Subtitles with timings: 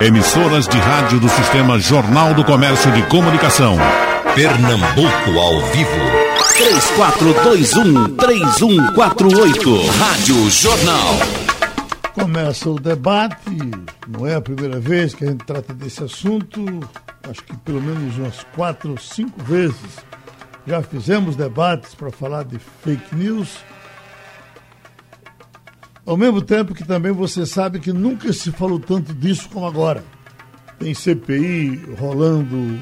[0.00, 3.76] Emissoras de rádio do Sistema Jornal do Comércio de Comunicação.
[4.34, 5.90] Pernambuco ao vivo.
[8.18, 9.86] 3421-3148.
[9.98, 11.14] Rádio Jornal.
[12.12, 13.56] Começa o debate,
[14.08, 16.64] não é a primeira vez que a gente trata desse assunto,
[17.28, 20.04] acho que pelo menos umas quatro ou cinco vezes
[20.66, 23.58] já fizemos debates para falar de fake news.
[26.06, 30.04] Ao mesmo tempo que também você sabe que nunca se falou tanto disso como agora.
[30.78, 32.78] Tem CPI rolando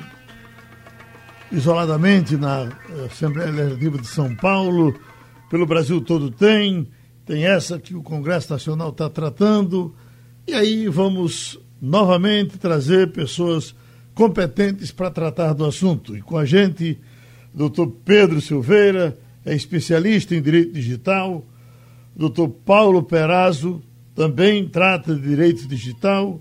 [1.52, 2.68] isoladamente na
[3.06, 4.98] Assembleia Legislativa de São Paulo,
[5.50, 6.88] pelo Brasil todo tem,
[7.26, 9.94] tem essa que o Congresso Nacional está tratando,
[10.46, 13.74] e aí vamos novamente trazer pessoas
[14.14, 16.16] competentes para tratar do assunto.
[16.16, 16.98] E com a gente,
[17.54, 21.44] doutor Pedro Silveira, é especialista em direito digital,
[22.14, 23.82] doutor Paulo Perazzo,
[24.14, 26.40] também trata de direito digital,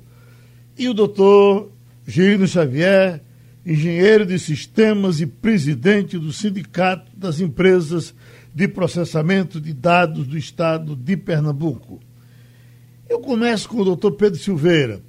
[0.77, 1.71] e o doutor
[2.05, 3.21] Girino Xavier,
[3.66, 8.13] engenheiro de sistemas e presidente do Sindicato das Empresas
[8.54, 11.99] de Processamento de Dados do Estado de Pernambuco.
[13.07, 15.01] Eu começo com o doutor Pedro Silveira.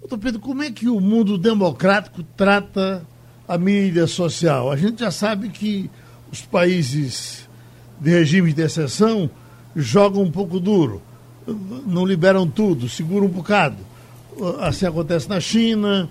[0.00, 3.06] Doutor Pedro, como é que o mundo democrático trata
[3.46, 4.70] a mídia social?
[4.70, 5.90] A gente já sabe que
[6.30, 7.48] os países
[8.00, 9.30] de regime de exceção
[9.78, 11.00] jogam um pouco duro,
[11.86, 13.76] não liberam tudo, seguram um bocado.
[14.60, 16.08] Assim acontece na China,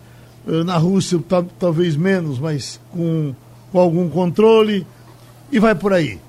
[0.65, 1.19] na Rússia
[1.59, 3.35] talvez menos, mas com,
[3.71, 4.87] com algum controle,
[5.51, 6.19] e vai por aí.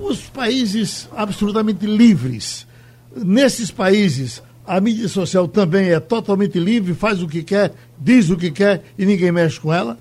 [0.00, 2.66] Os países absolutamente livres,
[3.14, 8.36] nesses países, a mídia social também é totalmente livre, faz o que quer, diz o
[8.36, 9.98] que quer e ninguém mexe com ela?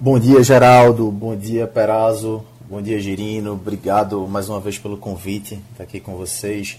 [0.00, 1.10] Bom dia, Geraldo.
[1.10, 2.42] Bom dia, Perazzo.
[2.68, 3.52] Bom dia, Girino.
[3.52, 6.76] Obrigado mais uma vez pelo convite, estar aqui com vocês.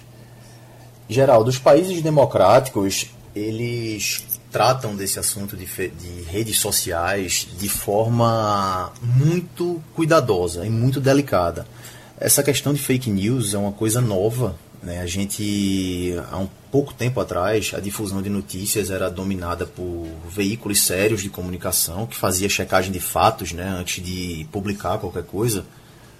[1.07, 4.21] Geraldo, os países democráticos, eles
[4.52, 11.66] tratam desse assunto de, de, redes sociais de forma muito cuidadosa e muito delicada.
[12.19, 14.57] Essa questão de fake news é uma coisa nova.
[14.83, 15.00] Né?
[15.00, 20.83] A gente, há um pouco tempo atrás, a difusão de notícias era dominada por veículos
[20.83, 23.67] sérios de comunicação que fazia checagem de fatos né?
[23.67, 25.66] antes de publicar qualquer coisa.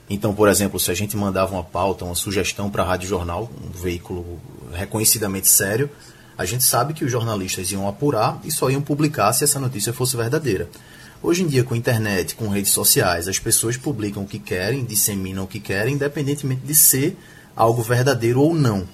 [0.09, 3.52] Então, por exemplo, se a gente mandava uma pauta, uma sugestão para a Rádio Jornal,
[3.62, 4.40] um veículo
[4.74, 5.90] reconhecidamente sério,
[6.38, 9.91] a gente sabe que os jornalistas iam apurar e só iam publicar se essa notícia
[9.91, 10.69] fosse verdadeira.
[11.22, 15.44] Hoje em dia, com internet, com redes sociais, as pessoas publicam o que querem, disseminam
[15.44, 17.18] o que querem, independentemente de ser
[17.56, 18.88] algo verdadeiro ou não.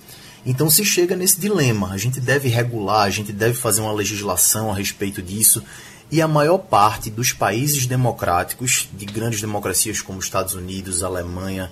[0.45, 1.91] Então se chega nesse dilema.
[1.91, 5.63] A gente deve regular, a gente deve fazer uma legislação a respeito disso.
[6.11, 11.71] E a maior parte dos países democráticos, de grandes democracias como Estados Unidos, Alemanha,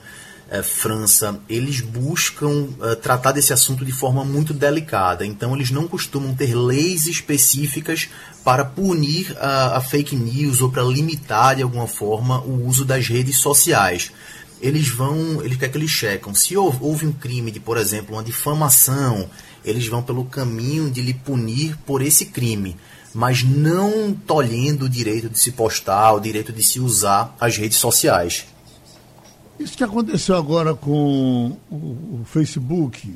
[0.49, 5.25] eh, França, eles buscam eh, tratar desse assunto de forma muito delicada.
[5.25, 8.09] Então, eles não costumam ter leis específicas
[8.43, 13.07] para punir a, a fake news ou para limitar de alguma forma o uso das
[13.07, 14.11] redes sociais.
[14.61, 16.35] Eles vão, eles querem que eles checam.
[16.35, 19.29] Se houve um crime de, por exemplo, uma difamação,
[19.65, 22.77] eles vão pelo caminho de lhe punir por esse crime
[23.13, 27.77] mas não tolhendo o direito de se postar, o direito de se usar as redes
[27.77, 28.47] sociais.
[29.59, 33.13] Isso que aconteceu agora com o, Facebook,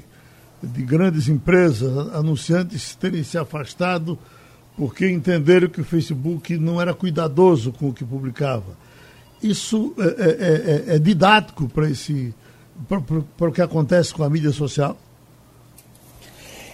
[0.61, 4.17] de grandes empresas, anunciantes terem se afastado
[4.78, 8.78] porque entenderam que o Facebook não era cuidadoso com o que publicava.
[9.50, 12.33] Isso é, é, é, é didático para esse
[13.38, 14.97] para o que acontece com a mídia social?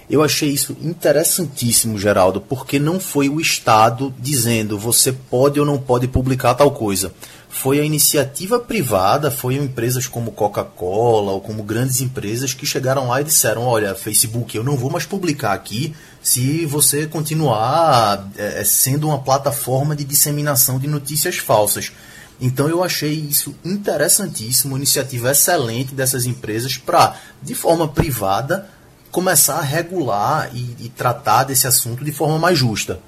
[0.10, 5.78] Eu achei isso interessantíssimo, Geraldo, porque não foi o Estado dizendo você pode ou não
[5.78, 7.14] pode publicar tal coisa
[7.52, 13.20] foi a iniciativa privada, foi empresas como Coca-Cola ou como grandes empresas que chegaram lá
[13.20, 15.94] e disseram: olha, Facebook, eu não vou mais publicar aqui
[16.24, 21.92] se você continuar é, sendo uma plataforma de disseminação de notícias falsas.
[22.42, 28.68] Então eu achei isso interessantíssimo, uma iniciativa excelente dessas empresas para, de forma privada,
[29.12, 33.00] começar a regular e, e tratar desse assunto de forma mais justa.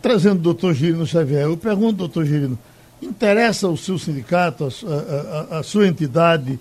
[0.00, 2.58] Trazendo o doutor Girino Xavier, eu pergunto, doutor Girino,
[3.02, 6.60] Interessa ao seu sindicato, a, a, a sua entidade,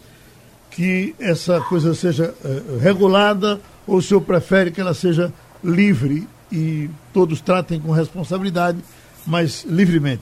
[0.72, 6.90] que essa coisa seja uh, regulada ou o senhor prefere que ela seja livre e
[7.12, 8.80] todos tratem com responsabilidade,
[9.26, 10.22] mas livremente?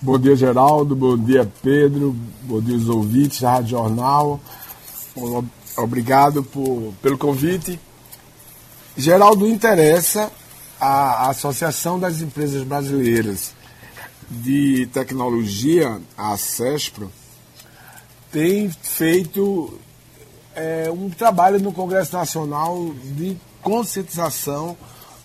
[0.00, 0.94] Bom dia, Geraldo.
[0.94, 2.14] Bom dia, Pedro.
[2.42, 4.40] Bom dia, os ouvintes da Rádio Jornal.
[5.76, 7.80] Obrigado por, pelo convite.
[8.96, 10.30] Geraldo, interessa
[10.80, 13.52] a Associação das Empresas Brasileiras
[14.30, 17.10] de tecnologia, a CESPRO,
[18.30, 19.80] tem feito
[20.54, 24.76] é, um trabalho no Congresso Nacional de conscientização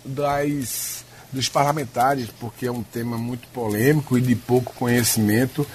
[0.04, 1.03] das,
[1.34, 5.66] dos parlamentares, porque é um tema muito polêmico e de pouco conhecimento.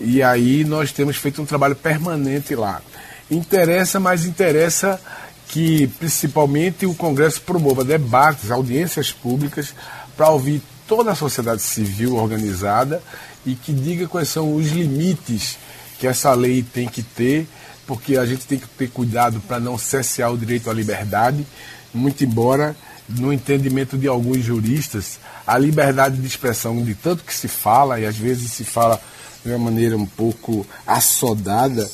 [0.00, 2.82] E aí nós temos feito um trabalho permanente lá.
[3.30, 5.00] Interessa, mas interessa
[5.48, 9.74] que principalmente o Congresso promova debates, audiências públicas
[10.16, 13.02] para ouvir toda a sociedade civil organizada
[13.46, 15.56] e que diga quais são os limites
[15.98, 17.46] que essa lei tem que ter
[17.88, 21.44] porque a gente tem que ter cuidado para não cessear o direito à liberdade,
[21.92, 22.76] muito embora,
[23.08, 28.06] no entendimento de alguns juristas, a liberdade de expressão, de tanto que se fala, e
[28.06, 29.00] às vezes se fala
[29.44, 31.88] de uma maneira um pouco assodada,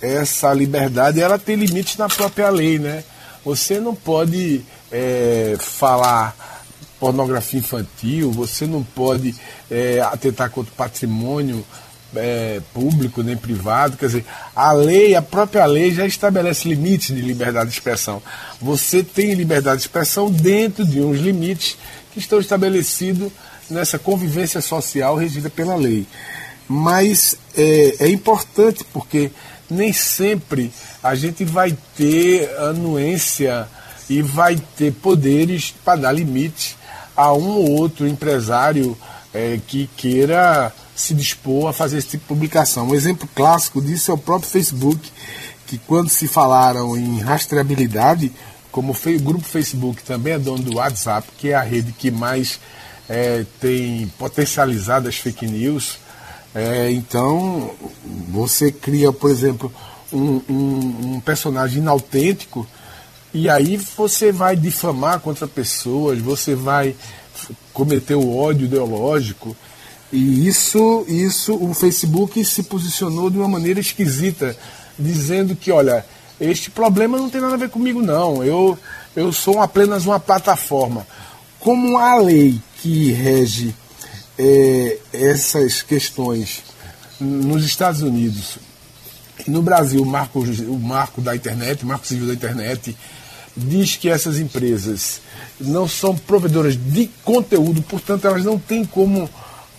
[0.00, 3.04] essa liberdade ela tem limites na própria lei, né?
[3.44, 6.34] Você não pode é, falar
[6.98, 9.34] pornografia infantil, você não pode
[9.70, 11.64] é, atentar contra o patrimônio
[12.16, 13.96] é, público nem privado.
[13.96, 14.24] Quer dizer,
[14.54, 18.22] a lei, a própria lei já estabelece limites de liberdade de expressão.
[18.60, 21.76] Você tem liberdade de expressão dentro de uns limites
[22.12, 23.30] que estão estabelecidos
[23.68, 26.06] nessa convivência social regida pela lei.
[26.68, 29.30] Mas é, é importante porque
[29.68, 30.72] nem sempre
[31.02, 33.68] a gente vai ter anuência
[34.08, 36.76] e vai ter poderes para dar limite
[37.16, 38.96] a um ou outro empresário
[39.32, 42.88] é, que queira se dispor a fazer esse tipo de publicação.
[42.88, 45.10] Um exemplo clássico disso é o próprio Facebook,
[45.66, 48.32] que quando se falaram em rastreabilidade,
[48.70, 52.60] como o grupo Facebook também é dono do WhatsApp, que é a rede que mais
[53.08, 55.98] é, tem potencializado as fake news,
[56.54, 57.70] é, então
[58.28, 59.72] você cria, por exemplo,
[60.12, 62.66] um, um, um personagem inautêntico
[63.32, 66.94] e aí você vai difamar contra pessoas, você vai
[67.72, 69.56] cometer o ódio ideológico.
[70.14, 74.56] E isso, isso o Facebook se posicionou de uma maneira esquisita,
[74.96, 76.06] dizendo que, olha,
[76.40, 78.44] este problema não tem nada a ver comigo, não.
[78.44, 78.78] Eu,
[79.16, 81.04] eu sou apenas uma plataforma.
[81.58, 83.74] Como a lei que rege
[84.38, 86.62] é, essas questões
[87.18, 88.58] nos Estados Unidos,
[89.48, 92.96] no Brasil, o marco, o marco da internet, o marco civil da internet,
[93.56, 95.20] diz que essas empresas
[95.58, 99.28] não são provedoras de conteúdo, portanto, elas não têm como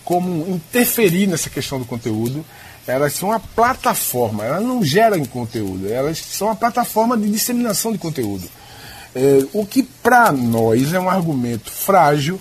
[0.06, 2.46] como interferir nessa questão do conteúdo.
[2.86, 7.98] Elas são a plataforma, elas não geram conteúdo, elas são a plataforma de disseminação de
[7.98, 8.48] conteúdo.
[9.12, 12.40] É, o que para nós é um argumento frágil,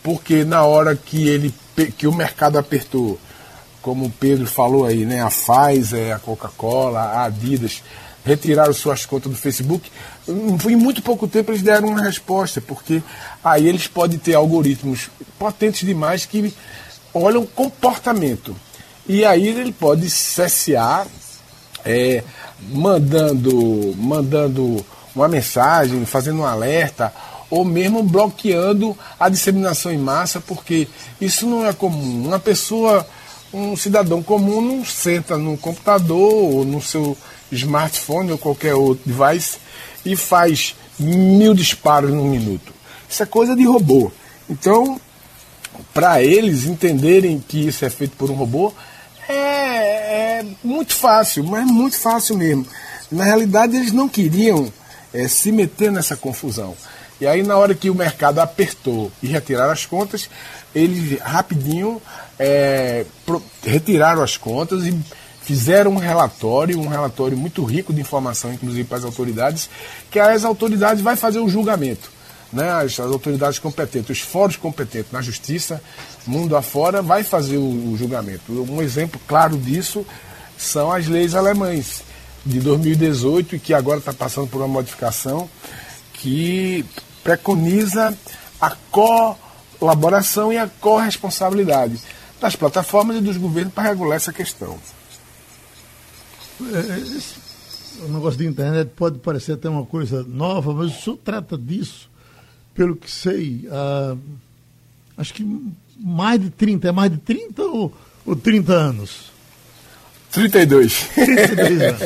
[0.00, 1.52] porque na hora que ele
[1.98, 3.18] que o mercado apertou,
[3.80, 7.82] como o Pedro falou aí, né, a Pfizer, a Coca-Cola, a Adidas
[8.24, 9.90] retiraram suas contas do Facebook,
[10.28, 13.02] em muito pouco tempo eles deram uma resposta, porque
[13.42, 16.54] aí eles podem ter algoritmos potentes demais que
[17.14, 18.54] olha o comportamento.
[19.06, 21.06] E aí ele pode cessear,
[21.84, 22.22] é,
[22.70, 27.12] mandando, mandando uma mensagem, fazendo um alerta,
[27.50, 30.88] ou mesmo bloqueando a disseminação em massa, porque
[31.20, 32.28] isso não é comum.
[32.28, 33.06] Uma pessoa,
[33.52, 37.16] um cidadão comum, não senta no computador ou no seu
[37.50, 39.58] smartphone ou qualquer outro device
[40.04, 42.72] e faz mil disparos num minuto.
[43.08, 44.10] Isso é coisa de robô.
[44.48, 44.98] Então,
[45.92, 48.72] para eles entenderem que isso é feito por um robô,
[49.28, 52.66] é, é, muito fácil, mas muito fácil mesmo.
[53.10, 54.72] Na realidade, eles não queriam
[55.12, 56.74] é, se meter nessa confusão.
[57.20, 60.28] E aí, na hora que o mercado apertou e retiraram as contas,
[60.74, 62.02] eles rapidinho
[62.38, 63.04] é,
[63.62, 64.98] retiraram as contas e
[65.42, 69.68] fizeram um relatório, um relatório muito rico de informação, inclusive para as autoridades,
[70.10, 72.10] que as autoridades vai fazer o julgamento
[72.52, 75.82] né, as, as, autoridades competentes, os fóruns competentes na justiça,
[76.26, 78.52] mundo afora, vai fazer o, o, julgamento.
[78.70, 80.06] Um exemplo claro disso
[80.58, 82.02] são as leis alemães
[82.44, 85.48] de 2018 e que agora está passando por uma modificação
[86.12, 86.84] que
[87.24, 88.16] preconiza
[88.60, 88.76] a
[89.78, 91.98] colaboração e a corresponsabilidade
[92.40, 94.78] das plataformas e dos governos para regular essa questão.
[96.60, 101.18] É, é, o negócio de internet pode parecer até uma coisa nova, mas o senhor
[101.24, 102.11] trata disso
[102.74, 104.18] pelo que sei, uh,
[105.16, 105.44] acho que
[105.98, 107.94] mais de 30, é mais de 30 ou,
[108.26, 109.32] ou 30 anos?
[110.32, 111.08] 32.
[111.14, 112.00] 32 anos.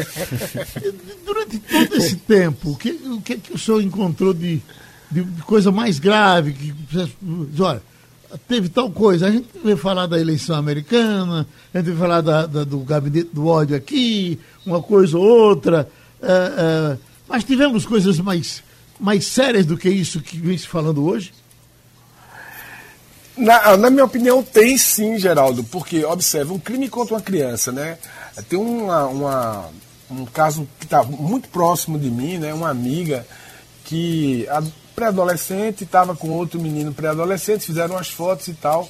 [1.25, 4.61] Durante todo esse tempo, o que, o que, que o senhor encontrou de,
[5.11, 6.53] de, de coisa mais grave?
[6.53, 6.75] Que,
[7.63, 7.81] olha,
[8.49, 9.29] teve tal coisa.
[9.29, 13.31] A gente veio falar da eleição americana, a gente veio falar da, da, do gabinete
[13.33, 15.89] do ódio aqui, uma coisa ou outra.
[16.21, 18.63] Uh, uh, mas tivemos coisas mais
[18.99, 21.33] mais sérias do que isso que vem se falando hoje?
[23.37, 27.99] Na, na, minha opinião, tem sim, Geraldo, porque, observe, um crime contra uma criança, né?
[28.49, 29.71] Tem uma, uma,
[30.11, 32.55] um caso que está muito próximo de mim, né?
[32.55, 33.27] Uma amiga
[33.85, 34.49] que
[34.95, 38.89] pré-adolescente estava com outro menino pré-adolescente, fizeram as fotos e tal,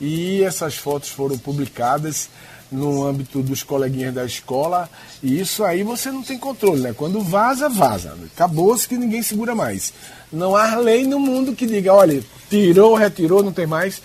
[0.00, 2.28] e essas fotos foram publicadas
[2.74, 4.90] no âmbito dos coleguinhas da escola,
[5.22, 6.92] e isso aí você não tem controle, né?
[6.92, 8.16] Quando vaza, vaza.
[8.34, 9.92] Acabou-se que ninguém segura mais.
[10.32, 14.02] Não há lei no mundo que diga, olha, tirou, retirou, não tem mais.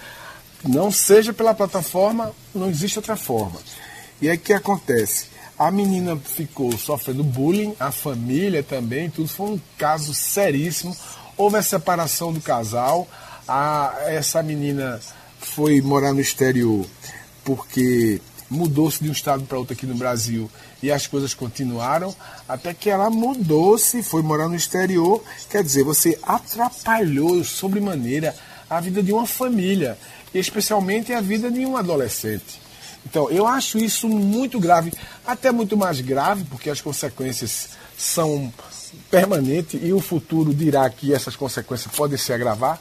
[0.64, 3.60] Não seja pela plataforma, não existe outra forma.
[4.22, 5.28] E aí o que acontece?
[5.58, 10.96] A menina ficou sofrendo bullying, a família também, tudo foi um caso seríssimo.
[11.36, 13.08] Houve a separação do casal.
[13.48, 15.00] A, essa menina
[15.40, 16.86] foi morar no exterior
[17.50, 20.50] porque mudou-se de um estado para outro aqui no Brasil
[20.82, 22.16] e as coisas continuaram,
[22.48, 25.24] até que ela mudou-se, foi morar no exterior.
[25.50, 28.36] Quer dizer, você atrapalhou sobremaneira
[28.70, 29.98] a vida de uma família,
[30.34, 32.62] e especialmente a vida de um adolescente.
[33.06, 34.94] Então, eu acho isso muito grave,
[35.26, 38.52] até muito mais grave, porque as consequências são
[39.10, 42.80] permanentes e o futuro dirá que essas consequências podem se agravar,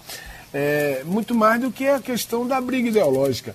[0.52, 3.54] é, muito mais do que a questão da briga ideológica.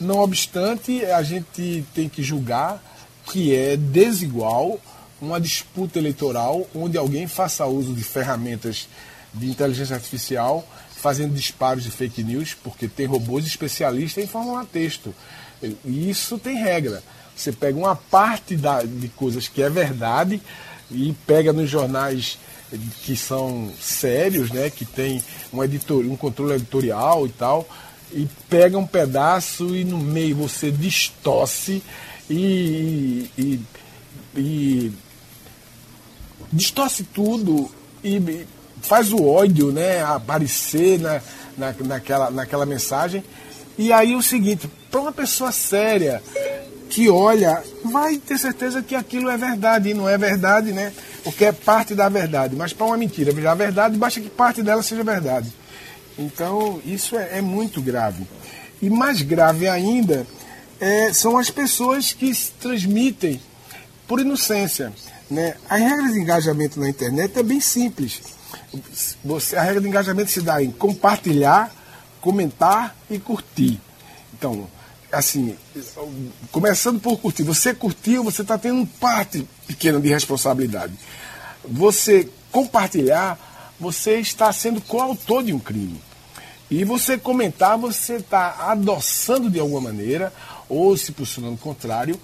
[0.00, 2.82] Não obstante, a gente tem que julgar
[3.26, 4.80] que é desigual
[5.20, 8.88] uma disputa eleitoral onde alguém faça uso de ferramentas
[9.34, 15.14] de inteligência artificial fazendo disparos de fake news, porque tem robôs especialistas em formular texto.
[15.84, 17.02] E isso tem regra.
[17.34, 20.40] Você pega uma parte da, de coisas que é verdade
[20.90, 22.38] e pega nos jornais
[23.02, 27.68] que são sérios, né, que tem um, editor, um controle editorial e tal,
[28.12, 31.82] e pega um pedaço e no meio você distorce
[32.28, 33.60] e, e,
[34.36, 34.92] e
[36.52, 37.70] distorce tudo
[38.02, 38.46] e
[38.82, 41.20] faz o ódio né, aparecer na,
[41.56, 43.22] na, naquela, naquela mensagem.
[43.78, 46.22] E aí o seguinte, para uma pessoa séria
[46.88, 50.92] que olha, vai ter certeza que aquilo é verdade, e não é verdade, né?
[51.22, 52.56] Porque é parte da verdade.
[52.56, 55.52] Mas para uma mentira virar verdade, basta que parte dela seja verdade.
[56.20, 58.26] Então, isso é, é muito grave.
[58.82, 60.26] E mais grave ainda
[60.78, 63.40] é, são as pessoas que se transmitem
[64.06, 64.92] por inocência.
[65.30, 65.56] Né?
[65.68, 68.20] As regras de engajamento na internet é bem simples.
[69.24, 71.74] Você, a regra de engajamento se dá em compartilhar,
[72.20, 73.80] comentar e curtir.
[74.34, 74.68] Então,
[75.10, 75.56] assim,
[76.52, 80.92] começando por curtir, você curtiu, você está tendo parte pequena de responsabilidade.
[81.64, 83.38] Você compartilhar,
[83.80, 86.09] você está sendo coautor de um crime.
[86.70, 90.32] E você comentar, você está adoçando de alguma maneira,
[90.68, 92.18] ou se posicionando contrário,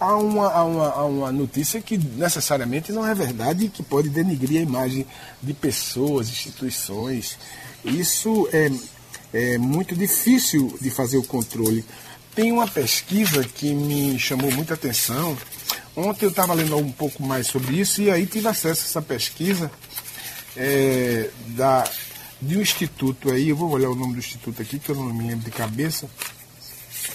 [0.00, 4.08] a uma, a, uma, a uma notícia que necessariamente não é verdade e que pode
[4.08, 5.06] denigrir a imagem
[5.40, 7.38] de pessoas, instituições.
[7.84, 8.72] Isso é,
[9.32, 11.84] é muito difícil de fazer o controle.
[12.34, 15.38] Tem uma pesquisa que me chamou muita atenção.
[15.94, 19.02] Ontem eu estava lendo um pouco mais sobre isso e aí tive acesso a essa
[19.02, 19.70] pesquisa
[20.56, 21.84] é, da,
[22.42, 25.14] de um instituto aí, eu vou olhar o nome do instituto aqui, que eu não
[25.14, 26.10] me lembro de cabeça,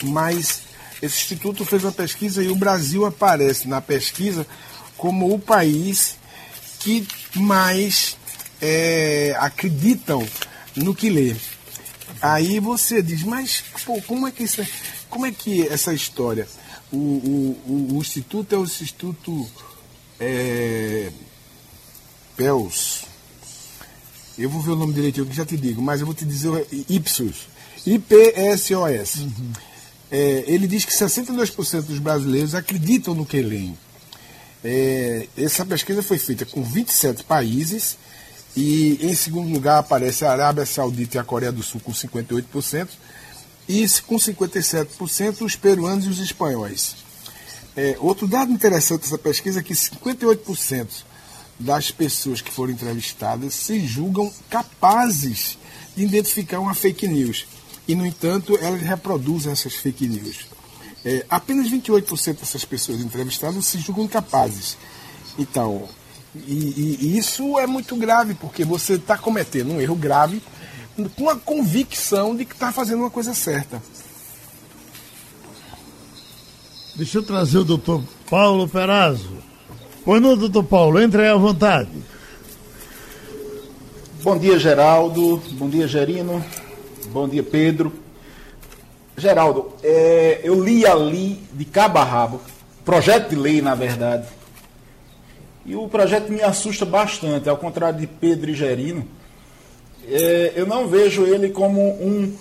[0.04, 0.62] mas
[1.02, 4.48] esse instituto fez uma pesquisa e o Brasil aparece na pesquisa
[4.98, 6.16] como o país
[6.80, 7.06] que
[7.36, 8.18] mais
[8.62, 10.26] é, acreditam
[10.76, 11.36] no que lê.
[12.22, 14.68] Aí você diz, mas pô, como é que isso, é,
[15.10, 16.48] como é que essa história?
[16.90, 19.46] O, o, o, o instituto é o instituto
[20.20, 21.12] é,
[22.38, 23.07] PELS.
[24.38, 26.68] Eu vou ver o nome direitinho que já te digo, mas eu vou te dizer
[26.90, 27.48] Ipsos.
[27.86, 29.16] IPSOS.
[29.16, 29.52] Uhum.
[30.12, 33.78] É, ele diz que 62% dos brasileiros acreditam no que leem.
[34.64, 37.98] É, essa pesquisa foi feita com 27 países
[38.56, 42.90] e em segundo lugar aparece a Arábia Saudita e a Coreia do Sul com 58%
[43.68, 46.96] e com 57% os peruanos e os espanhóis.
[47.76, 50.88] É, outro dado interessante dessa pesquisa é que 58%
[51.60, 55.58] das pessoas que foram entrevistadas se julgam capazes
[55.96, 57.48] de identificar uma fake news
[57.88, 60.46] e, no entanto, elas reproduzem essas fake news.
[61.06, 64.78] É, apenas 28% dessas pessoas entrevistadas se julgam capazes.
[65.40, 65.88] Então,
[66.36, 70.42] e, e, isso é muito grave, porque você está cometendo um erro grave
[71.16, 73.82] com a convicção de que está fazendo uma coisa certa.
[76.96, 79.47] Deixa eu trazer o doutor Paulo Perazzo.
[80.08, 81.02] Boa noite, doutor Paulo.
[81.02, 81.90] Entre aí à vontade.
[84.24, 85.44] Bom dia, Geraldo.
[85.52, 86.42] Bom dia, Gerino.
[87.08, 87.92] Bom dia, Pedro.
[89.18, 92.40] Geraldo, é, eu li ali de cabo a rabo,
[92.86, 94.30] projeto de lei, na verdade,
[95.66, 99.06] e o projeto me assusta bastante, ao contrário de Pedro e Gerino.
[100.08, 102.34] É, eu não vejo ele como um,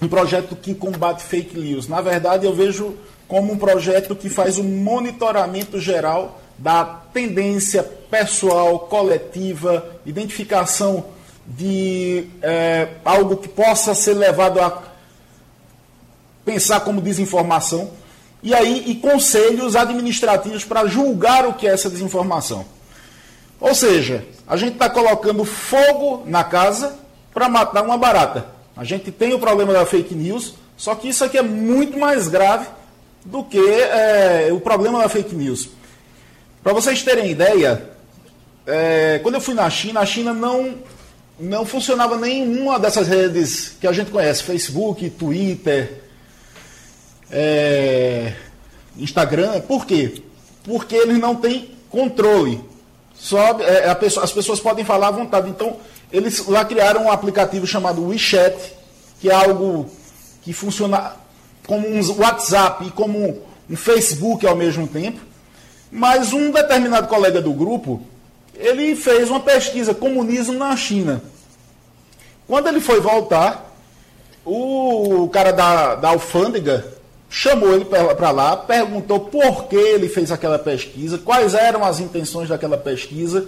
[0.00, 1.88] um projeto que combate fake news.
[1.88, 2.96] Na verdade, eu vejo
[3.28, 11.04] como um projeto que faz um monitoramento geral da tendência pessoal, coletiva, identificação
[11.46, 14.82] de é, algo que possa ser levado a
[16.44, 17.90] pensar como desinformação,
[18.42, 22.64] e aí e conselhos administrativos para julgar o que é essa desinformação.
[23.60, 26.98] Ou seja, a gente está colocando fogo na casa
[27.34, 28.46] para matar uma barata.
[28.76, 32.28] A gente tem o problema da fake news, só que isso aqui é muito mais
[32.28, 32.66] grave
[33.30, 35.68] do que é, o problema da fake news.
[36.62, 37.90] Para vocês terem ideia,
[38.66, 40.76] é, quando eu fui na China, a China não,
[41.38, 46.00] não funcionava nenhuma dessas redes que a gente conhece, Facebook, Twitter,
[47.30, 48.32] é,
[48.96, 49.60] Instagram.
[49.60, 50.22] Por quê?
[50.64, 52.64] Porque eles não têm controle.
[53.14, 55.50] Só, é, pessoa, as pessoas podem falar à vontade.
[55.50, 55.76] Então,
[56.10, 58.56] eles lá criaram um aplicativo chamado WeChat,
[59.20, 59.90] que é algo
[60.42, 61.14] que funciona
[61.68, 65.20] como um WhatsApp e como um Facebook ao mesmo tempo.
[65.92, 68.02] Mas um determinado colega do grupo,
[68.56, 71.22] ele fez uma pesquisa comunismo na China.
[72.46, 73.70] Quando ele foi voltar,
[74.44, 76.94] o cara da, da alfândega
[77.28, 82.48] chamou ele para lá, perguntou por que ele fez aquela pesquisa, quais eram as intenções
[82.48, 83.46] daquela pesquisa,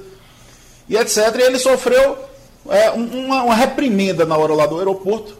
[0.86, 1.34] e etc.
[1.38, 2.18] E ele sofreu
[2.68, 5.38] é, uma, uma, reprimenda na hora lá do aeroporto,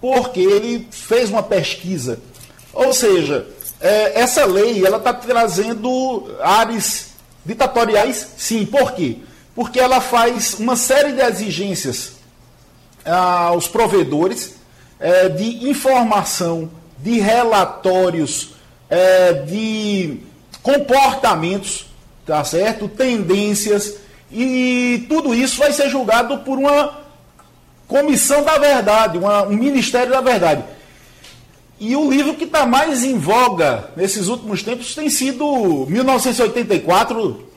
[0.00, 2.18] porque ele fez uma pesquisa.
[2.72, 3.46] Ou seja,
[3.80, 7.10] é, essa lei ela está trazendo áreas
[7.44, 8.64] ditatoriais, sim.
[8.66, 9.18] Por quê?
[9.54, 12.12] Porque ela faz uma série de exigências
[13.04, 14.54] aos provedores
[14.98, 18.50] é, de informação de relatórios,
[18.88, 20.20] é, de
[20.62, 21.86] comportamentos,
[22.26, 22.88] tá certo?
[22.88, 23.94] Tendências,
[24.30, 27.00] e tudo isso vai ser julgado por uma
[27.90, 30.62] comissão da verdade, uma, um ministério da verdade.
[31.80, 37.48] E o livro que está mais em voga nesses últimos tempos tem sido 1984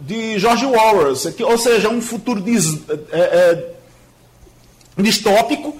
[0.00, 1.14] de George Orwell,
[1.46, 2.80] ou seja, um futuro dis,
[3.12, 3.70] é, é,
[5.00, 5.76] distópico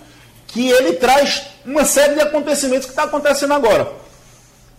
[0.46, 3.90] que ele traz uma série de acontecimentos que está acontecendo agora.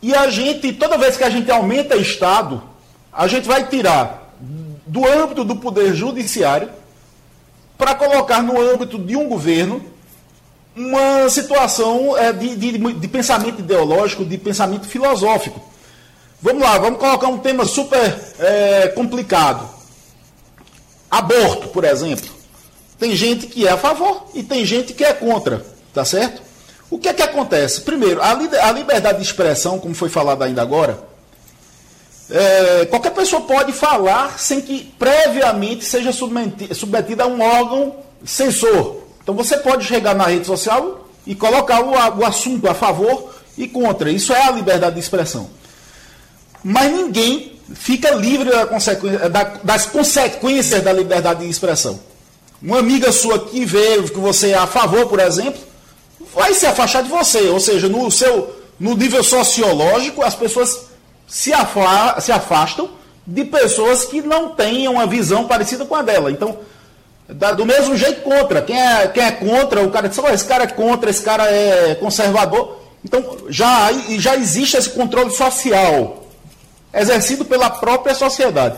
[0.01, 2.63] E a gente, toda vez que a gente aumenta Estado,
[3.11, 4.33] a gente vai tirar
[4.85, 6.80] do âmbito do poder judiciário
[7.81, 9.83] para colocar no âmbito de um governo
[10.75, 15.59] uma situação é, de, de, de, pensamento ideológico, de pensamento filosófico.
[16.39, 19.67] Vamos lá, vamos colocar um tema super é, complicado.
[21.09, 22.29] Aborto, por exemplo.
[22.99, 26.39] Tem gente que é a favor e tem gente que é contra, tá certo?
[26.87, 27.81] O que é que acontece?
[27.81, 31.01] Primeiro, a, a liberdade de expressão, como foi falado ainda agora,
[32.31, 39.01] é, qualquer pessoa pode falar sem que previamente seja submetida a um órgão censor.
[39.21, 43.67] Então você pode chegar na rede social e colocar o, o assunto a favor e
[43.67, 44.09] contra.
[44.09, 45.49] Isso é a liberdade de expressão.
[46.63, 51.99] Mas ninguém fica livre da consequência, da, das consequências da liberdade de expressão.
[52.61, 55.59] Uma amiga sua que vê que você é a favor, por exemplo,
[56.33, 57.49] vai se afastar de você.
[57.49, 60.90] Ou seja, no seu no nível sociológico, as pessoas
[61.31, 62.89] se, afa se afastam
[63.25, 66.29] de pessoas que não tenham uma visão parecida com a dela.
[66.29, 66.57] Então,
[67.55, 68.61] do mesmo jeito contra.
[68.61, 71.95] Quem é, quem é contra, o cara diz, esse cara é contra, esse cara é
[71.95, 72.81] conservador.
[73.03, 76.25] Então, já, já existe esse controle social
[76.93, 78.77] exercido pela própria sociedade.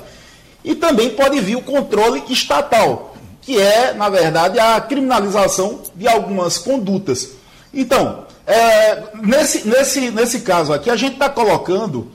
[0.64, 6.58] E também pode vir o controle estatal que é, na verdade, a criminalização de algumas
[6.60, 7.32] condutas.
[7.74, 12.10] Então, é, nesse, nesse, nesse caso aqui, a gente está colocando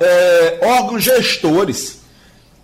[0.00, 1.98] é, órgãos gestores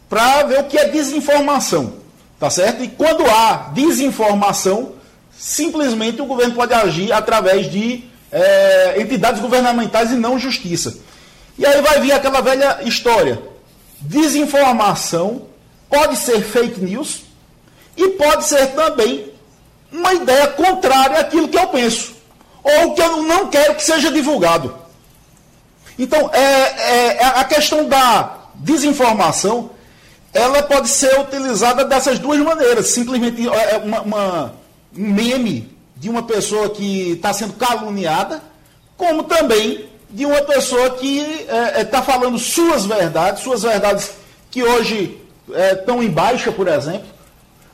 [0.09, 1.95] para ver o que é desinformação,
[2.39, 2.85] tá certo?
[2.85, 4.93] E quando há desinformação,
[5.37, 10.97] simplesmente o governo pode agir através de é, entidades governamentais e não justiça.
[11.59, 13.43] E aí vai vir aquela velha história:
[14.01, 15.47] desinformação
[15.89, 17.23] pode ser fake news,
[17.97, 19.33] e pode ser também
[19.93, 22.15] uma ideia contrária àquilo que eu penso,
[22.63, 24.84] ou que eu não quero que seja divulgado.
[25.99, 29.71] Então, é, é, é, a questão da desinformação,
[30.33, 32.89] ela pode ser utilizada dessas duas maneiras.
[32.89, 34.55] Simplesmente é, é uma, uma,
[34.97, 38.43] um meme de uma pessoa que está sendo caluniada,
[38.97, 44.13] como também de uma pessoa que está é, tá falando suas verdades, suas verdades
[44.51, 45.19] que hoje
[45.73, 47.09] estão em baixa, por exemplo,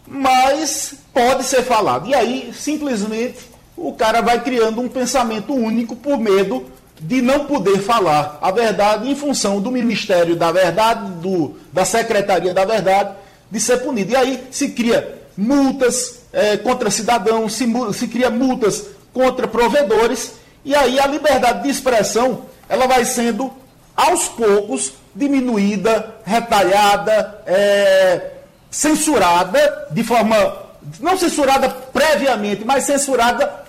[0.06, 2.08] mas pode ser falado.
[2.08, 3.38] E aí, simplesmente,
[3.76, 6.66] o cara vai criando um pensamento único por medo
[7.00, 12.52] de não poder falar a verdade em função do Ministério da Verdade, do, da Secretaria
[12.52, 13.14] da Verdade,
[13.50, 14.12] de ser punido.
[14.12, 20.32] E aí se cria multas é, contra cidadãos, se, se cria multas contra provedores,
[20.64, 23.50] e aí a liberdade de expressão ela vai sendo,
[23.96, 28.30] aos poucos, diminuída, retalhada, é,
[28.70, 30.36] censurada de forma.
[31.00, 33.64] não censurada previamente, mas censurada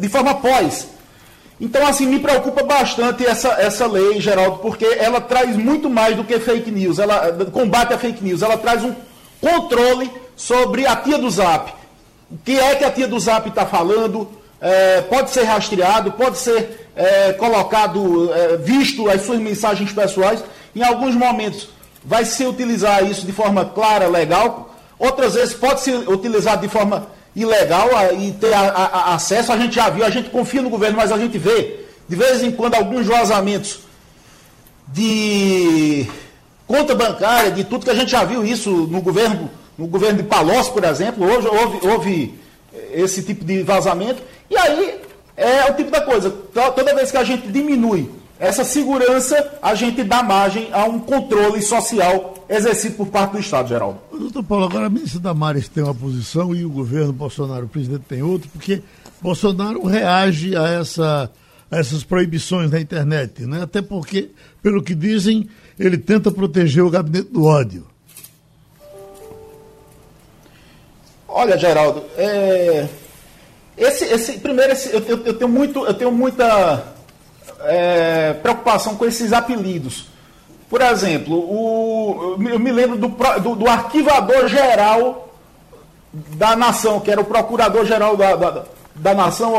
[0.00, 0.88] de forma pós.
[1.60, 6.24] Então, assim, me preocupa bastante essa, essa lei, Geraldo, porque ela traz muito mais do
[6.24, 6.98] que fake news.
[6.98, 8.40] Ela combate a fake news.
[8.40, 8.94] Ela traz um
[9.40, 11.74] controle sobre a tia do Zap.
[12.30, 14.26] O que é que a tia do Zap está falando?
[14.58, 20.42] É, pode ser rastreado, pode ser é, colocado, é, visto as suas mensagens pessoais.
[20.74, 21.68] Em alguns momentos
[22.02, 24.74] vai se utilizar isso de forma clara, legal.
[24.98, 27.88] Outras vezes pode ser utilizado de forma ilegal
[28.18, 29.52] e ter a, a, acesso.
[29.52, 32.42] A gente já viu, a gente confia no governo, mas a gente vê de vez
[32.42, 33.80] em quando alguns vazamentos
[34.88, 36.06] de
[36.66, 40.24] conta bancária, de tudo que a gente já viu isso no governo, no governo de
[40.24, 42.34] Palocci, por exemplo, hoje houve, houve
[42.92, 44.22] esse tipo de vazamento.
[44.48, 45.00] E aí
[45.36, 46.30] é o tipo da coisa.
[46.30, 48.10] Toda vez que a gente diminui
[48.40, 53.68] essa segurança, a gente dá margem a um controle social exercido por parte do Estado,
[53.68, 54.00] Geraldo.
[54.10, 58.04] Doutor Paulo, agora a ministra Damares tem uma posição e o governo Bolsonaro, o presidente,
[58.08, 58.82] tem outra, porque
[59.20, 61.30] Bolsonaro reage a, essa,
[61.70, 63.62] a essas proibições na internet, né?
[63.62, 64.30] até porque,
[64.62, 65.46] pelo que dizem,
[65.78, 67.86] ele tenta proteger o gabinete do ódio.
[71.28, 72.88] Olha, Geraldo, é...
[73.76, 76.98] esse, esse, primeiro, esse, eu, eu, eu, tenho muito, eu tenho muita
[77.64, 80.06] é, preocupação com esses apelidos.
[80.68, 85.34] Por exemplo, o, eu me lembro do, do, do arquivador geral
[86.12, 89.54] da nação, que era o procurador-geral da, da, da, nação,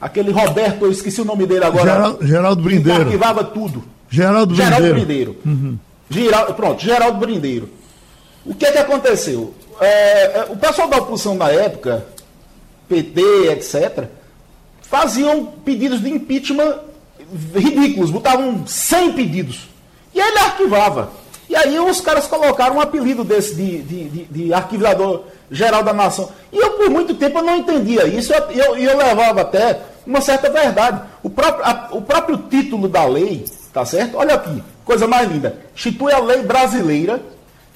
[0.00, 1.84] aquele Roberto, eu esqueci o nome dele agora.
[1.84, 2.98] Geraldo, Geraldo Brindeiro.
[2.98, 3.84] Que arquivava tudo.
[4.10, 4.74] Geraldo Brindeiro.
[4.74, 5.36] Geraldo Brindeiro.
[5.44, 5.78] Uhum.
[6.10, 7.68] Geraldo, pronto, Geraldo Brindeiro.
[8.44, 9.54] O que é que aconteceu?
[9.80, 12.04] É, é o pessoal da oposição na época,
[12.88, 14.04] PT, etc.,
[14.82, 16.78] faziam pedidos de impeachment
[17.54, 19.68] ridículos, botavam 100 pedidos.
[20.14, 21.10] E ele arquivava.
[21.48, 25.92] E aí os caras colocaram um apelido desse de, de, de, de arquivador geral da
[25.92, 26.30] nação.
[26.52, 28.32] E eu, por muito tempo, eu não entendia isso.
[28.32, 31.02] E eu, eu, eu, levava até uma certa verdade.
[31.22, 34.16] O próprio, a, o próprio título da lei, tá certo?
[34.16, 35.58] Olha aqui, coisa mais linda.
[35.74, 37.20] Institui a lei brasileira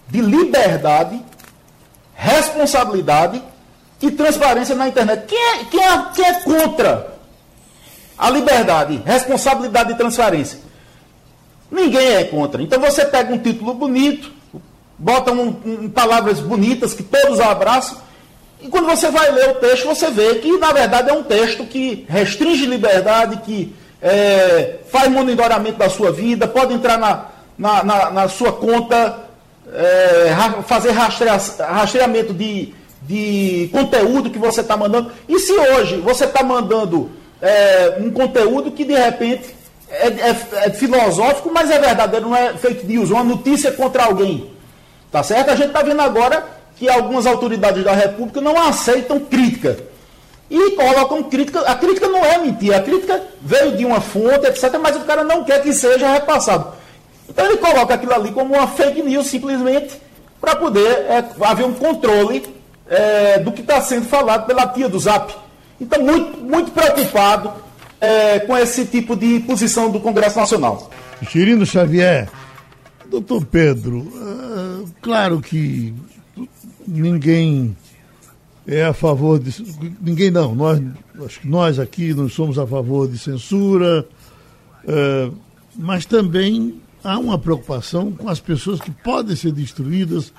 [0.08, 1.20] de liberdade,
[2.14, 3.42] responsabilidade
[4.00, 5.26] e transparência na internet.
[5.26, 7.17] Quem é, quem é, quem é contra
[8.18, 10.58] a liberdade, responsabilidade e transparência?
[11.70, 12.62] Ninguém é contra.
[12.62, 14.32] Então você pega um título bonito,
[14.98, 17.98] bota um, um, palavras bonitas que todos abraçam,
[18.60, 21.64] e quando você vai ler o texto, você vê que, na verdade, é um texto
[21.64, 27.26] que restringe liberdade, que é, faz monitoramento da sua vida, pode entrar na,
[27.56, 29.26] na, na, na sua conta,
[29.72, 30.34] é,
[30.66, 35.12] fazer rastreia, rastreamento de, de conteúdo que você está mandando.
[35.28, 39.54] E se hoje você está mandando é, um conteúdo que, de repente,
[39.90, 44.50] é, é, é, filosófico, mas é verdadeiro, não é fake news, uma notícia contra alguém.
[45.10, 45.50] Tá certo?
[45.50, 46.44] A gente está vendo agora
[46.76, 49.78] que algumas autoridades da República não aceitam crítica.
[50.50, 51.60] E colocam crítica.
[51.60, 55.24] A crítica não é mentira, a crítica veio de uma fonte, etc., mas o cara
[55.24, 56.72] não quer que seja repassado.
[57.28, 60.00] Então ele coloca aquilo ali como uma fake news, simplesmente,
[60.40, 62.46] para poder é, haver um controle
[62.88, 65.34] é, do que está sendo falado pela tia do Zap.
[65.80, 67.52] Então, muito, muito preocupado
[68.00, 70.90] é, com esse tipo de posição do Congresso Nacional.
[71.28, 72.28] Chirino Xavier,
[73.10, 75.92] doutor Pedro, uh, claro que
[76.86, 77.76] ninguém
[78.66, 79.52] é a favor de.
[80.00, 80.80] Ninguém não, nós,
[81.24, 84.06] acho que nós aqui não somos a favor de censura,
[84.84, 85.34] uh,
[85.76, 90.32] mas também há uma preocupação com as pessoas que podem ser destruídas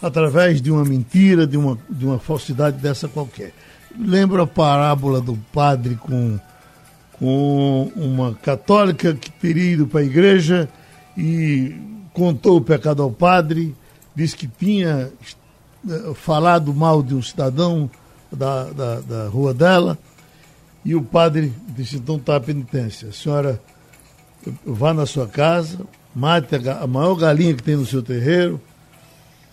[0.00, 3.52] através de uma mentira, de uma, de uma falsidade dessa qualquer.
[3.98, 6.38] Lembro a parábola do padre com
[7.22, 10.68] com uma católica que teria ido para a igreja
[11.16, 11.72] e
[12.12, 13.76] contou o pecado ao padre,
[14.12, 15.08] disse que tinha
[15.88, 17.88] eh, falado mal de um cidadão
[18.32, 19.96] da, da, da rua dela,
[20.84, 23.62] e o padre disse, então está a penitência, a senhora
[24.66, 25.78] vá na sua casa,
[26.12, 28.60] mate a, a maior galinha que tem no seu terreiro,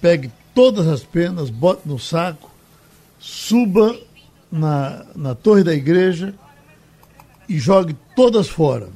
[0.02, 2.50] pegue todas as penas, bote no saco,
[3.20, 3.96] suba
[4.52, 6.34] na, na torre da igreja
[7.48, 8.90] e jogue todas fora.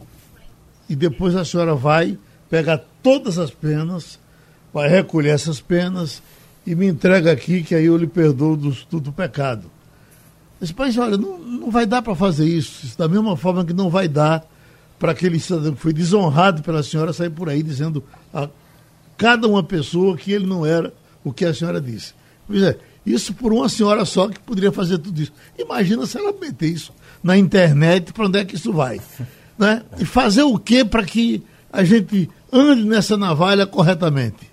[0.89, 2.17] E depois a senhora vai
[2.49, 4.19] pegar todas as penas,
[4.73, 6.21] vai recolher essas penas
[6.65, 9.69] e me entrega aqui que aí eu lhe perdoo do, do, do pecado.
[10.61, 12.85] Esse país, olha, não, não vai dar para fazer isso.
[12.85, 12.97] isso.
[12.97, 14.45] Da mesma forma que não vai dar
[14.97, 18.01] para aquele cidadão que foi desonrado pela senhora sair por aí dizendo
[18.33, 18.47] a
[19.17, 22.13] cada uma pessoa que ele não era o que a senhora disse.
[22.47, 25.33] Pois é, Isso por uma senhora só que poderia fazer tudo isso.
[25.57, 28.99] Imagina se ela meter isso na internet, para onde é que isso vai?
[29.55, 29.83] Né?
[29.99, 34.51] E fazer o que para que a gente ande nessa navalha corretamente?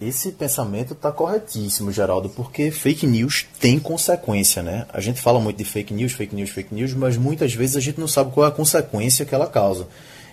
[0.00, 4.84] Esse pensamento está corretíssimo, Geraldo, porque fake news tem consequência, né?
[4.92, 7.80] A gente fala muito de fake news, fake news, fake news, mas muitas vezes a
[7.80, 9.88] gente não sabe qual é a consequência que ela causa.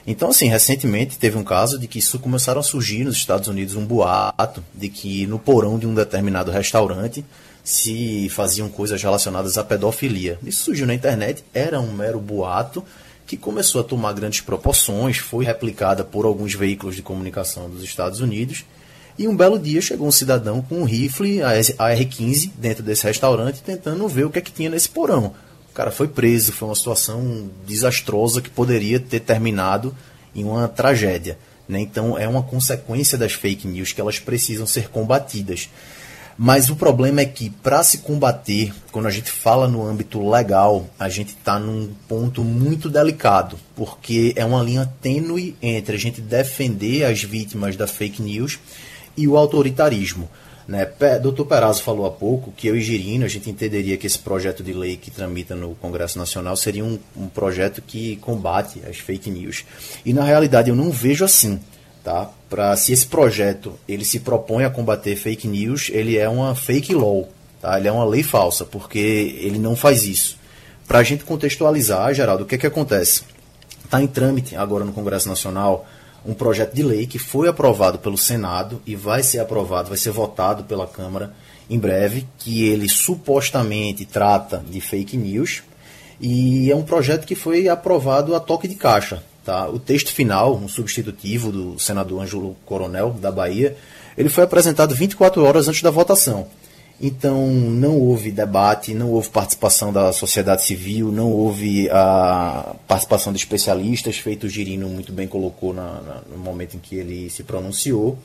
[0.05, 3.75] Então, assim, recentemente teve um caso de que isso começaram a surgir nos Estados Unidos
[3.75, 7.23] um boato de que no porão de um determinado restaurante
[7.63, 10.37] se faziam coisas relacionadas à pedofilia.
[10.43, 12.83] Isso surgiu na internet, era um mero boato
[13.25, 18.19] que começou a tomar grandes proporções, foi replicada por alguns veículos de comunicação dos Estados
[18.19, 18.65] Unidos.
[19.17, 24.05] E um belo dia chegou um cidadão com um rifle AR-15 dentro desse restaurante tentando
[24.09, 25.33] ver o que é que tinha nesse porão.
[25.73, 29.91] O cara foi preso, foi uma situação desastrosa que poderia ter terminado
[30.35, 31.35] em uma tragédia.
[31.67, 31.79] Né?
[31.79, 35.71] Então é uma consequência das fake news que elas precisam ser combatidas.
[36.37, 40.87] Mas o problema é que, para se combater, quando a gente fala no âmbito legal,
[40.99, 46.21] a gente está num ponto muito delicado, porque é uma linha tênue entre a gente
[46.21, 48.59] defender as vítimas da fake news
[49.17, 50.29] e o autoritarismo.
[50.67, 50.85] Né?
[51.21, 51.43] Dr.
[51.43, 54.71] Perazzo falou há pouco que eu e Girino, a gente entenderia que esse projeto de
[54.71, 59.65] lei que tramita no Congresso Nacional seria um, um projeto que combate as fake news.
[60.05, 61.59] E na realidade eu não vejo assim.
[62.03, 62.29] Tá?
[62.49, 66.93] Pra, se esse projeto ele se propõe a combater fake news, ele é uma fake
[66.93, 67.29] law.
[67.61, 67.77] Tá?
[67.77, 68.99] Ele é uma lei falsa, porque
[69.39, 70.37] ele não faz isso.
[70.87, 73.23] Para a gente contextualizar, Geraldo, o que, é que acontece?
[73.85, 75.87] Está em trâmite agora no Congresso Nacional
[76.25, 80.11] um projeto de lei que foi aprovado pelo Senado e vai ser aprovado, vai ser
[80.11, 81.33] votado pela Câmara
[81.69, 85.63] em breve, que ele supostamente trata de fake news
[86.19, 89.23] e é um projeto que foi aprovado a toque de caixa.
[89.43, 89.67] Tá?
[89.67, 93.75] O texto final, um substitutivo do senador Ângelo Coronel, da Bahia,
[94.17, 96.47] ele foi apresentado 24 horas antes da votação.
[97.01, 103.39] Então, não houve debate, não houve participação da sociedade civil, não houve a participação de
[103.39, 107.43] especialistas, feito o Girino muito bem colocou na, na, no momento em que ele se
[107.43, 108.17] pronunciou.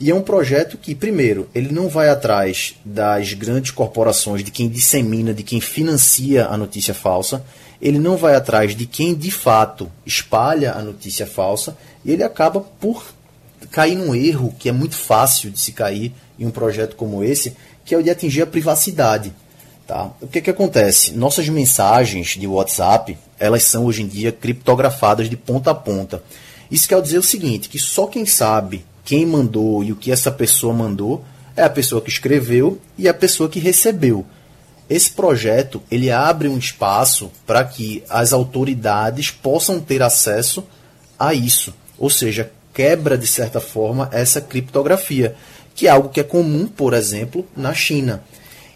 [0.00, 4.68] E é um projeto que, primeiro, ele não vai atrás das grandes corporações, de quem
[4.68, 7.44] dissemina, de quem financia a notícia falsa,
[7.80, 12.60] ele não vai atrás de quem de fato espalha a notícia falsa, e ele acaba
[12.60, 13.12] por
[13.70, 17.56] cair num erro que é muito fácil de se cair em um projeto como esse,
[17.88, 19.32] que é o de atingir a privacidade.
[19.86, 20.10] Tá?
[20.20, 21.12] O que, que acontece?
[21.12, 26.22] Nossas mensagens de WhatsApp, elas são hoje em dia criptografadas de ponta a ponta.
[26.70, 30.30] Isso quer dizer o seguinte, que só quem sabe quem mandou e o que essa
[30.30, 31.24] pessoa mandou
[31.56, 34.26] é a pessoa que escreveu e a pessoa que recebeu.
[34.90, 40.62] Esse projeto ele abre um espaço para que as autoridades possam ter acesso
[41.18, 45.34] a isso, ou seja, quebra de certa forma essa criptografia
[45.78, 48.20] que é algo que é comum, por exemplo, na China.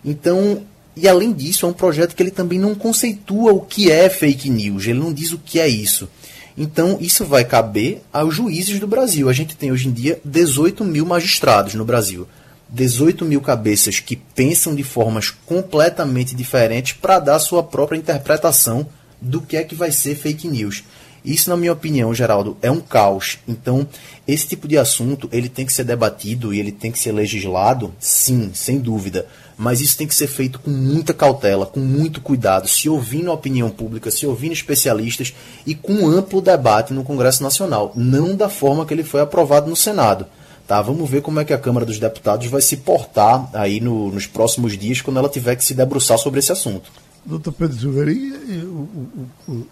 [0.04, 0.62] Então,
[0.94, 4.48] e além disso, é um projeto que ele também não conceitua o que é fake
[4.48, 6.08] news, ele não diz o que é isso.
[6.56, 9.28] Então, isso vai caber aos juízes do Brasil.
[9.28, 12.28] A gente tem hoje em dia 18 mil magistrados no Brasil.
[12.68, 18.86] 18 mil cabeças que pensam de formas completamente diferentes para dar sua própria interpretação
[19.20, 20.84] do que é que vai ser fake news.
[21.24, 23.38] Isso, na minha opinião, Geraldo, é um caos.
[23.46, 23.86] Então,
[24.26, 27.94] esse tipo de assunto ele tem que ser debatido e ele tem que ser legislado,
[28.00, 29.26] sim, sem dúvida.
[29.56, 33.34] Mas isso tem que ser feito com muita cautela, com muito cuidado, se ouvindo a
[33.34, 35.32] opinião pública, se ouvindo especialistas
[35.64, 39.70] e com um amplo debate no Congresso Nacional, não da forma que ele foi aprovado
[39.70, 40.26] no Senado.
[40.66, 44.10] Tá, vamos ver como é que a Câmara dos Deputados vai se portar aí no,
[44.10, 46.90] nos próximos dias quando ela tiver que se debruçar sobre esse assunto.
[47.24, 48.12] Doutor Pedro Silveira,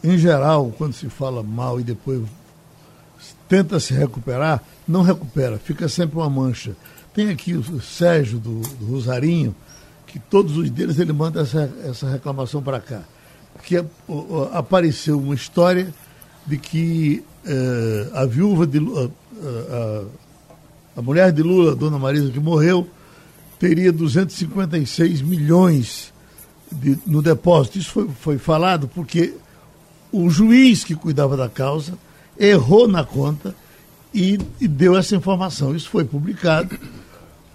[0.04, 2.22] em geral, quando se fala mal e depois
[3.48, 6.76] tenta se recuperar, não recupera, fica sempre uma mancha.
[7.12, 9.54] Tem aqui o Sérgio do, do Rosarinho,
[10.06, 13.02] que todos os dias ele manda essa, essa reclamação para cá.
[13.64, 13.84] Que é,
[14.52, 15.92] apareceu uma história
[16.46, 19.10] de que eh, a viúva de Lula,
[20.96, 22.88] a, a mulher de Lula, Dona Marisa, que morreu,
[23.58, 26.09] teria 256 milhões
[26.70, 27.78] de, no depósito.
[27.78, 29.34] Isso foi, foi falado porque
[30.12, 31.94] o juiz que cuidava da causa
[32.38, 33.54] errou na conta
[34.14, 35.74] e, e deu essa informação.
[35.74, 36.76] Isso foi publicado,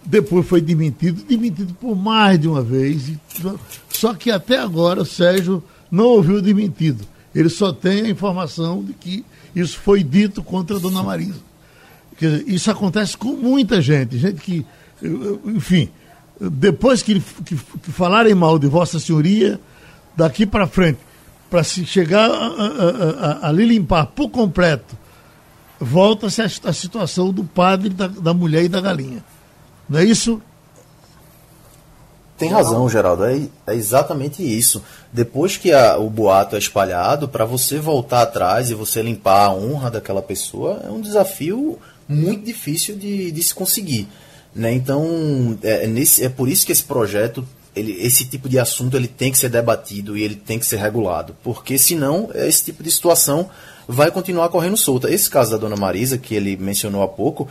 [0.05, 3.09] depois foi demitido, demitido por mais de uma vez.
[3.09, 3.19] E,
[3.89, 7.05] só que até agora o Sérgio não ouviu demitido.
[7.33, 9.25] Ele só tem a informação de que
[9.55, 11.41] isso foi dito contra a dona Marisa.
[12.17, 14.65] Dizer, isso acontece com muita gente, gente que,
[15.45, 15.89] enfim,
[16.39, 19.59] depois que, que, que falarem mal de Vossa Senhoria,
[20.15, 20.99] daqui para frente,
[21.49, 22.29] para se chegar
[23.41, 24.97] a, limpar por completo,
[25.79, 29.23] volta-se a, situação do padre, da, da mulher e da galinha.
[29.87, 30.41] Não é isso?
[32.37, 33.23] Tem razão, Geraldo.
[33.23, 34.83] É, é exatamente isso.
[35.13, 39.53] Depois que a, o boato é espalhado, para você voltar atrás e você limpar a
[39.53, 44.07] honra daquela pessoa é um desafio muito difícil de, de se conseguir.
[44.55, 44.73] Né?
[44.73, 48.95] Então, é, é, nesse, é por isso que esse projeto, ele, esse tipo de assunto,
[48.95, 51.35] ele tem que ser debatido e ele tem que ser regulado.
[51.43, 53.49] Porque senão, esse tipo de situação
[53.85, 55.11] vai continuar correndo solta.
[55.11, 57.49] Esse caso da dona Marisa, que ele mencionou há pouco,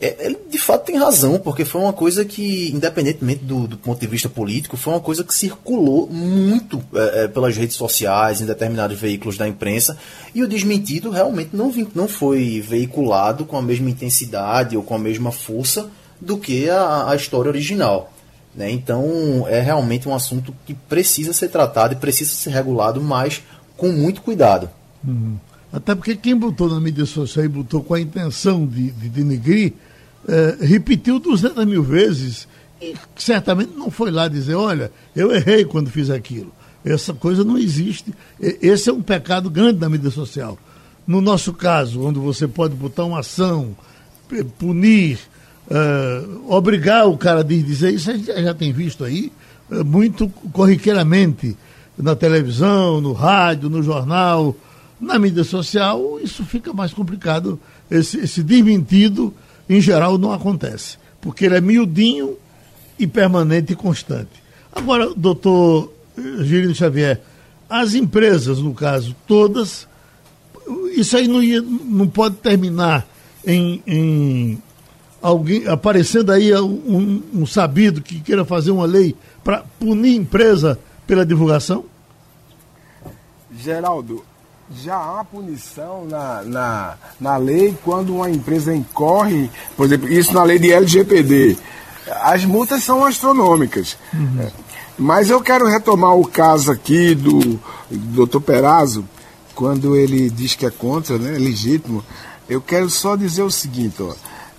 [0.00, 4.00] é, ele de fato tem razão, porque foi uma coisa que, independentemente do, do ponto
[4.00, 8.46] de vista político, foi uma coisa que circulou muito é, é, pelas redes sociais, em
[8.46, 9.98] determinados veículos da imprensa,
[10.32, 14.98] e o desmentido realmente não, não foi veiculado com a mesma intensidade ou com a
[14.98, 15.90] mesma força
[16.20, 18.12] do que a, a história original.
[18.54, 18.70] Né?
[18.70, 23.42] Então é realmente um assunto que precisa ser tratado e precisa ser regulado, mas
[23.76, 24.70] com muito cuidado.
[25.06, 25.36] Uhum.
[25.72, 29.72] Até porque quem botou na mídia social e botou com a intenção de, de denegrir,
[30.28, 32.46] é, repetiu 200 mil vezes
[32.80, 36.52] e certamente não foi lá dizer: olha, eu errei quando fiz aquilo.
[36.84, 38.14] Essa coisa não existe.
[38.38, 40.58] Esse é um pecado grande da mídia social.
[41.06, 43.74] No nosso caso, onde você pode botar uma ação,
[44.58, 45.18] punir,
[45.70, 49.32] uh, obrigar o cara a dizer isso, a gente já tem visto aí
[49.70, 51.56] uh, muito corriqueiramente
[51.96, 54.54] na televisão, no rádio, no jornal.
[55.00, 57.58] Na mídia social, isso fica mais complicado.
[57.90, 59.34] Esse, esse desmentido,
[59.68, 62.36] em geral, não acontece, porque ele é miudinho
[62.98, 64.42] e permanente e constante.
[64.72, 67.20] Agora, doutor Girino Xavier,
[67.68, 69.86] as empresas, no caso, todas,
[70.96, 73.06] isso aí não, ia, não pode terminar
[73.46, 74.62] em, em
[75.24, 81.24] alguém aparecendo aí um, um, sabido que queira fazer uma lei para punir empresa pela
[81.24, 81.86] divulgação?
[83.58, 84.22] Geraldo,
[84.70, 90.42] já há punição na, na, na lei quando uma empresa incorre, por exemplo, isso na
[90.42, 91.56] lei de LGPD.
[92.20, 93.96] As multas são astronômicas.
[94.12, 94.50] Uhum.
[94.98, 97.58] Mas eu quero retomar o caso aqui do,
[97.90, 98.40] do Dr.
[98.40, 99.08] Perazzo,
[99.54, 102.04] quando ele diz que é contra, né, é legítimo.
[102.46, 104.12] Eu quero só dizer o seguinte, ó,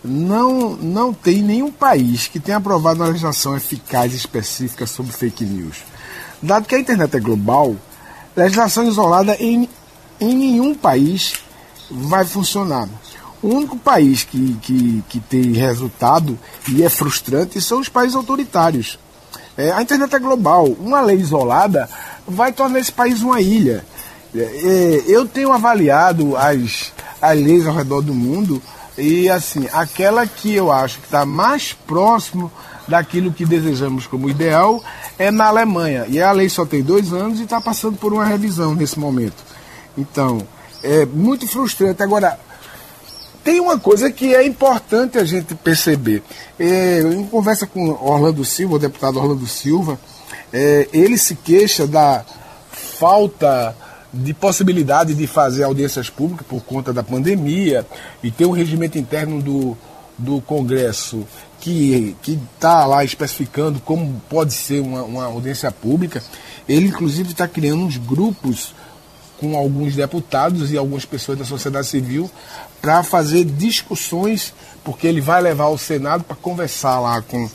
[0.06, 5.44] não, não tem nenhum país que tenha aprovado uma legislação eficaz e específica sobre fake
[5.44, 5.78] news.
[6.42, 7.76] Dado que a internet é global,
[8.36, 9.68] legislação isolada em
[10.20, 11.34] em nenhum país
[11.90, 12.88] vai funcionar.
[13.42, 16.38] O único país que, que, que tem resultado
[16.68, 18.98] e é frustrante são os países autoritários.
[19.58, 20.66] É, a internet é global.
[20.80, 21.88] Uma lei isolada
[22.28, 23.86] vai tornar esse país uma ilha.
[24.34, 26.92] É, é eu tenho avaliado as,
[27.22, 28.62] as leis ao redor do mundo
[28.98, 32.52] e assim, aquela que eu acho que está mais próximo
[32.88, 34.82] daquilo que desejamos como ideal
[35.18, 36.06] é na Alemanha.
[36.08, 39.44] E a lei só tem dois anos e está passando por uma revisão nesse momento.
[39.98, 40.42] Então,
[40.84, 42.02] é muito frustrante.
[42.02, 42.40] Agora,
[43.44, 46.24] tem uma coisa que é importante a gente perceber.
[46.60, 50.00] É, em conversa com Orlando Silva, o deputado Orlando Silva,
[50.54, 52.24] é, ele se queixa da
[52.72, 53.76] falta
[54.16, 57.86] de possibilidade de fazer audiências públicas por conta da pandemia
[58.24, 59.78] e ter um regimento interno do,
[60.18, 61.26] do Congresso
[61.60, 66.24] que está lá especificando como pode ser uma, uma audiência pública.
[66.68, 68.74] Ele, inclusive, está criando uns grupos
[69.40, 72.30] com alguns deputados e algumas pessoas da sociedade civil
[72.82, 77.50] para fazer discussões, porque ele vai levar o Senado para conversar lá com,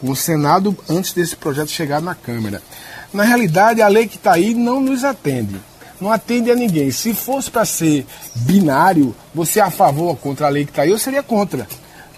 [0.00, 2.62] com o Senado antes desse projeto chegar na Câmara.
[3.12, 5.60] Na realidade, a lei que está aí não nos atende.
[6.02, 6.90] Não atende a ninguém.
[6.90, 10.82] Se fosse para ser binário, você é a favor ou contra a lei que está
[10.82, 11.68] aí, eu seria contra.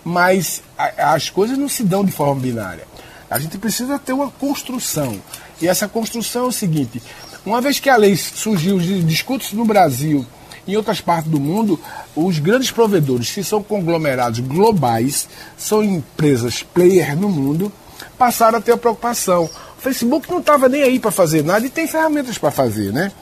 [0.02, 2.88] Mas a, as coisas não se dão de forma binária.
[3.30, 5.20] A gente precisa ter uma construção.
[5.60, 7.02] E essa construção é o seguinte:
[7.44, 10.24] uma vez que a lei surgiu, discute-se no Brasil
[10.66, 11.78] e em outras partes do mundo,
[12.16, 17.70] os grandes provedores, que são conglomerados globais, são empresas player no mundo,
[18.16, 19.50] passaram a ter a preocupação.
[19.84, 23.12] Facebook não estava nem aí para fazer nada e tem ferramentas para fazer, né?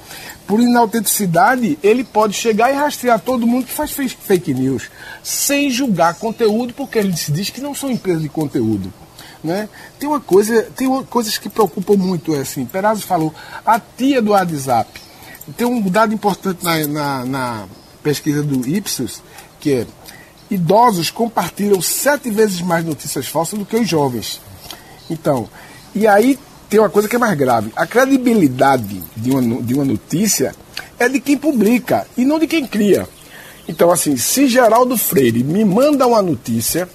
[0.46, 4.88] Por inautenticidade, ele pode chegar e rastrear todo mundo que faz fake news,
[5.25, 8.92] sem julgar conteúdo, porque ele se diz que não são empresas de conteúdo.
[9.42, 9.68] Né?
[9.98, 13.35] Tem uma coisa, tem coisas que preocupam muito, é assim, Perazzo falou,
[13.66, 14.88] a tia do WhatsApp.
[15.57, 17.64] Tem um dado importante na, na, na
[18.05, 19.20] pesquisa do Ipsos,
[19.59, 19.87] que é
[20.49, 24.41] idosos compartilham sete vezes mais notícias falsas do que os jovens.
[25.11, 25.49] Então,
[25.95, 26.39] e aí
[26.73, 27.70] tem uma coisa que é mais grave.
[27.77, 30.55] A credibilidade de uma, de uma notícia
[30.99, 33.07] é de quem publica e não de quem cria.
[33.68, 36.89] Então, assim, se Geraldo Freire me manda uma notícia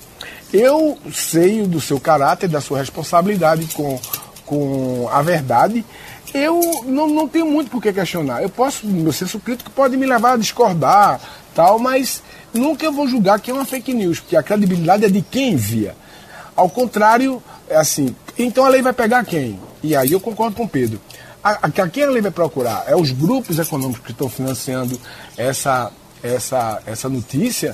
[0.52, 4.00] eu sei do seu caráter, da sua responsabilidade com,
[4.46, 5.86] com a verdade.
[6.34, 8.42] Eu não, não tenho muito por que questionar.
[8.42, 11.20] Eu posso, meu senso crítico pode me levar a discordar,
[11.54, 15.10] tal, mas nunca eu vou julgar que é uma fake news, porque a credibilidade é
[15.10, 15.96] de quem envia.
[16.56, 19.60] Ao contrário, é assim, Então a lei vai pegar quem?
[19.82, 21.00] E aí eu concordo com o Pedro.
[21.44, 22.84] A, a, a quem a lei vai procurar?
[22.88, 25.00] É os grupos econômicos que estão financiando
[25.38, 27.74] essa, essa, essa notícia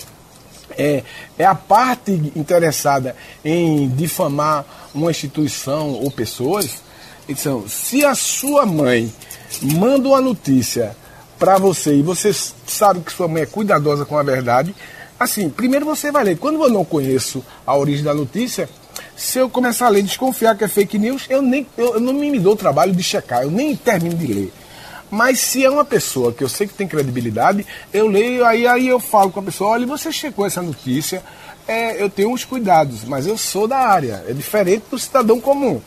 [0.78, 1.04] é,
[1.38, 6.82] é a parte interessada em difamar uma instituição ou pessoas.
[7.28, 9.14] Então, se a sua mãe
[9.62, 10.96] manda uma notícia
[11.40, 12.32] para você e você
[12.66, 14.76] sabe que sua mãe é cuidadosa com a verdade,
[15.20, 16.38] assim, primeiro você vai ler.
[16.38, 18.70] Quando eu não conheço a origem da notícia,
[19.16, 22.14] se eu começar a ler desconfiar que é fake news, eu, nem, eu, eu não
[22.14, 24.54] me dou o trabalho de checar, eu nem termino de ler.
[25.10, 28.88] Mas se é uma pessoa que eu sei que tem credibilidade, eu leio, aí, aí
[28.88, 31.24] eu falo com a pessoa, olha, você checou essa notícia,
[31.68, 35.80] é, eu tenho uns cuidados, mas eu sou da área, é diferente do cidadão comum.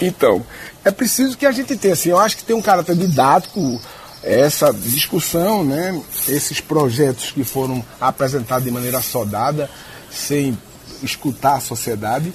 [0.00, 0.44] Então,
[0.84, 3.80] é preciso que a gente tenha, assim, eu acho que tem um caráter didático,
[4.22, 5.98] essa discussão, né,
[6.28, 9.70] esses projetos que foram apresentados de maneira sodada,
[10.10, 10.58] sem
[11.04, 12.32] escutar a sociedade.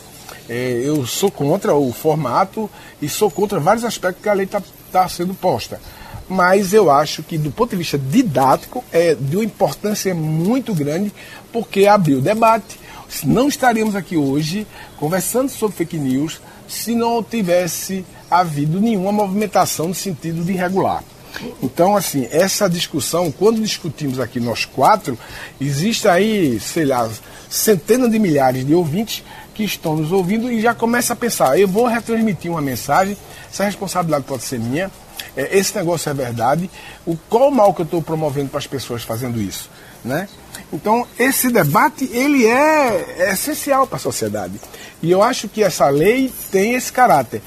[0.47, 2.69] É, eu sou contra o formato
[3.01, 5.79] e sou contra vários aspectos que a lei está está sendo posta.
[6.27, 11.11] Mas eu acho que, do ponto de vista didático, é de uma importância muito grande,
[11.51, 12.79] porque abriu debate.
[13.23, 14.67] Não estaríamos aqui hoje
[14.97, 21.03] conversando sobre fake news se não tivesse havido nenhuma movimentação no sentido de regular.
[21.63, 25.17] Então, assim, essa discussão, quando discutimos aqui nós quatro,
[25.59, 27.09] existe aí, sei lá,
[27.49, 29.23] centenas de milhares de ouvintes
[29.55, 33.17] que estão nos ouvindo e já começa a pensar, eu vou retransmitir uma mensagem,
[33.51, 34.89] essa responsabilidade pode ser minha,
[35.35, 36.69] é, esse negócio é verdade,
[37.05, 39.69] o, qual o mal que eu estou promovendo para as pessoas fazendo isso?
[40.03, 40.29] Né?
[40.71, 44.53] Então, esse debate ele é, é essencial para a sociedade.
[45.01, 47.41] E eu acho que essa lei tem esse caráter.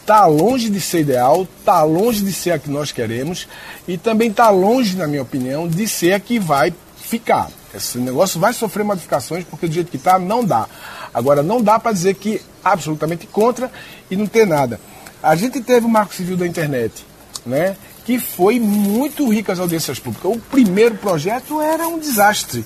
[0.00, 3.48] Está longe de ser ideal, está longe de ser a que nós queremos
[3.88, 6.72] e também está longe, na minha opinião, de ser a que vai
[7.06, 7.50] ficar.
[7.74, 10.66] Esse negócio vai sofrer modificações porque do jeito que está não dá.
[11.14, 13.70] Agora, não dá para dizer que absolutamente contra
[14.10, 14.80] e não ter nada.
[15.22, 17.06] A gente teve o Marco Civil da Internet,
[17.44, 20.30] né, que foi muito rico as audiências públicas.
[20.30, 22.64] O primeiro projeto era um desastre,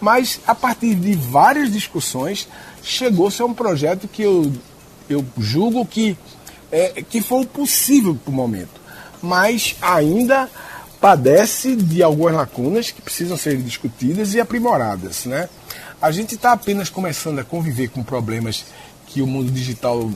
[0.00, 2.48] mas a partir de várias discussões
[2.82, 4.52] chegou-se a um projeto que eu,
[5.08, 6.16] eu julgo que,
[6.72, 8.80] é, que foi o possível para o momento,
[9.22, 10.48] mas ainda
[11.04, 15.50] padece de algumas lacunas que precisam ser discutidas e aprimoradas, né?
[16.00, 18.64] A gente está apenas começando a conviver com problemas
[19.08, 20.10] que o mundo digital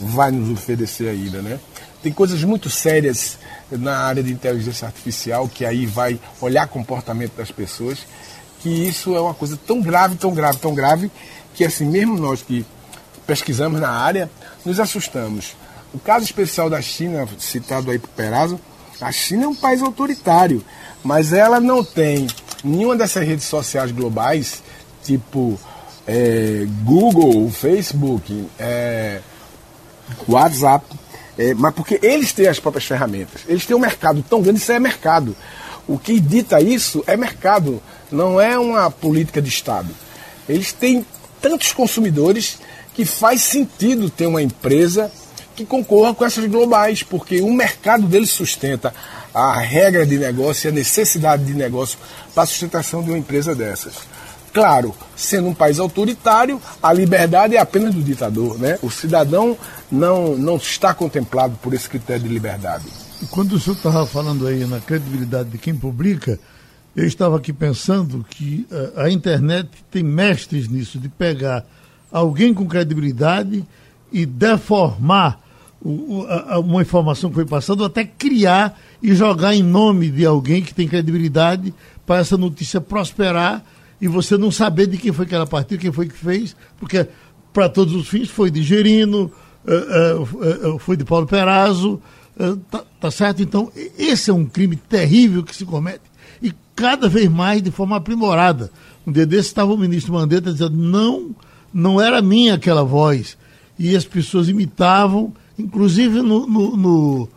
[0.00, 1.60] vai nos oferecer ainda, né?
[2.02, 3.38] Tem coisas muito sérias
[3.70, 7.98] na área de inteligência artificial que aí vai olhar comportamento das pessoas,
[8.62, 11.10] que isso é uma coisa tão grave, tão grave, tão grave,
[11.52, 12.64] que assim, mesmo nós que
[13.26, 14.30] pesquisamos na área,
[14.64, 15.54] nos assustamos.
[15.92, 18.58] O caso especial da China, citado aí por Perazzo,
[19.00, 20.64] a China é um país autoritário,
[21.02, 22.26] mas ela não tem
[22.62, 24.62] nenhuma dessas redes sociais globais
[25.02, 25.58] tipo
[26.06, 29.20] é, Google, Facebook, é,
[30.28, 30.84] WhatsApp,
[31.38, 33.42] é, mas porque eles têm as próprias ferramentas.
[33.46, 35.34] Eles têm um mercado tão grande, isso é mercado.
[35.88, 39.88] O que dita isso é mercado, não é uma política de Estado.
[40.48, 41.06] Eles têm
[41.40, 42.58] tantos consumidores
[42.94, 45.10] que faz sentido ter uma empresa
[45.60, 48.94] que concorra com essas globais, porque o mercado deles sustenta
[49.34, 51.98] a regra de negócio e a necessidade de negócio
[52.34, 53.94] para a sustentação de uma empresa dessas.
[54.52, 58.78] Claro, sendo um país autoritário, a liberdade é apenas do ditador, né?
[58.82, 59.56] O cidadão
[59.90, 62.86] não, não está contemplado por esse critério de liberdade.
[63.30, 66.38] Quando o senhor estava falando aí na credibilidade de quem publica,
[66.96, 71.64] eu estava aqui pensando que uh, a internet tem mestres nisso, de pegar
[72.10, 73.64] alguém com credibilidade
[74.10, 75.49] e deformar a,
[75.82, 80.74] uma informação que foi passada, ou até criar e jogar em nome de alguém que
[80.74, 81.72] tem credibilidade
[82.06, 83.64] para essa notícia prosperar
[84.00, 87.06] e você não saber de quem foi que ela partiu, quem foi que fez, porque
[87.52, 89.30] para todos os fins foi de Gerino,
[89.64, 92.00] uh, uh, uh, foi de Paulo Perazzo,
[92.70, 93.42] tá, tá, certo?
[93.42, 96.02] Então, esse é um crime terrível que se comete
[96.42, 98.70] e cada vez mais de forma aprimorada.
[99.06, 101.34] Um dia desse estava o ministro Mandetta dizendo, não,
[101.72, 103.36] não era minha aquela voz.
[103.78, 107.28] E as pessoas imitavam, inclusive no, no, no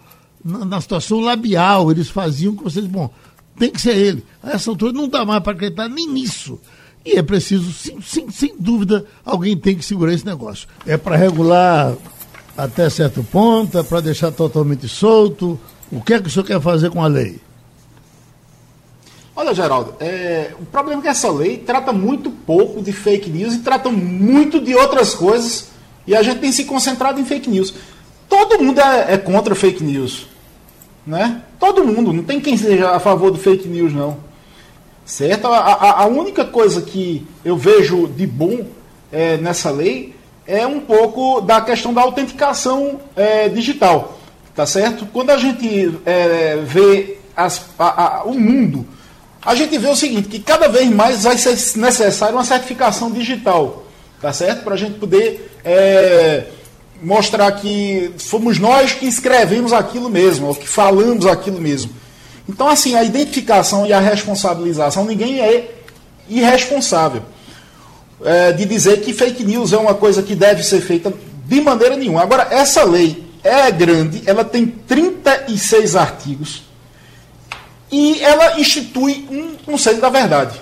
[0.43, 3.09] na situação labial, eles faziam que vocês, bom,
[3.57, 4.25] tem que ser ele.
[4.41, 6.59] A essa altura não dá mais para acreditar nem nisso.
[7.05, 10.67] E é preciso, sim, sim, sem dúvida, alguém tem que segurar esse negócio.
[10.85, 11.95] É para regular
[12.57, 15.59] até certo ponto, é para deixar totalmente solto.
[15.91, 17.39] O que é que o senhor quer fazer com a lei?
[19.35, 23.55] Olha, Geraldo, é, o problema é que essa lei trata muito pouco de fake news
[23.55, 25.69] e trata muito de outras coisas
[26.05, 27.73] e a gente tem se concentrado em fake news.
[28.33, 30.25] Todo mundo é, é contra fake news.
[31.05, 31.43] Né?
[31.59, 34.17] Todo mundo, não tem quem seja a favor do fake news, não.
[35.05, 35.45] Certo?
[35.49, 38.65] A, a, a única coisa que eu vejo de bom
[39.11, 40.15] é, nessa lei
[40.47, 44.17] é um pouco da questão da autenticação é, digital,
[44.55, 45.05] tá certo?
[45.13, 48.83] Quando a gente é, vê as, a, o mundo,
[49.43, 53.85] a gente vê o seguinte, que cada vez mais vai ser necessário uma certificação digital,
[54.19, 54.63] tá certo?
[54.63, 56.47] Para a gente poder é,
[57.03, 61.91] mostrar que fomos nós que escrevemos aquilo mesmo, ou que falamos aquilo mesmo.
[62.47, 65.71] Então, assim, a identificação e a responsabilização, ninguém é
[66.29, 67.21] irresponsável
[68.23, 71.13] é, de dizer que fake news é uma coisa que deve ser feita
[71.45, 72.21] de maneira nenhuma.
[72.21, 76.63] Agora, essa lei é grande, ela tem 36 artigos
[77.91, 80.59] e ela institui um conselho da verdade.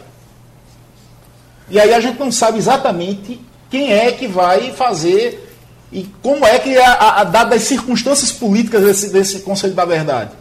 [1.69, 3.39] E aí a gente não sabe exatamente
[3.69, 5.50] quem é que vai fazer
[5.91, 10.31] e como é que, a, a, dadas as circunstâncias políticas desse, desse Conselho da Verdade.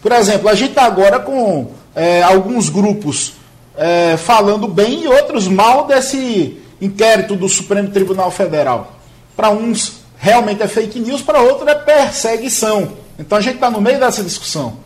[0.00, 3.34] Por exemplo, a gente está agora com é, alguns grupos
[3.76, 8.96] é, falando bem e outros mal desse inquérito do Supremo Tribunal Federal.
[9.36, 12.92] Para uns realmente é fake news, para outros é perseguição.
[13.18, 14.78] Então a gente está no meio dessa discussão.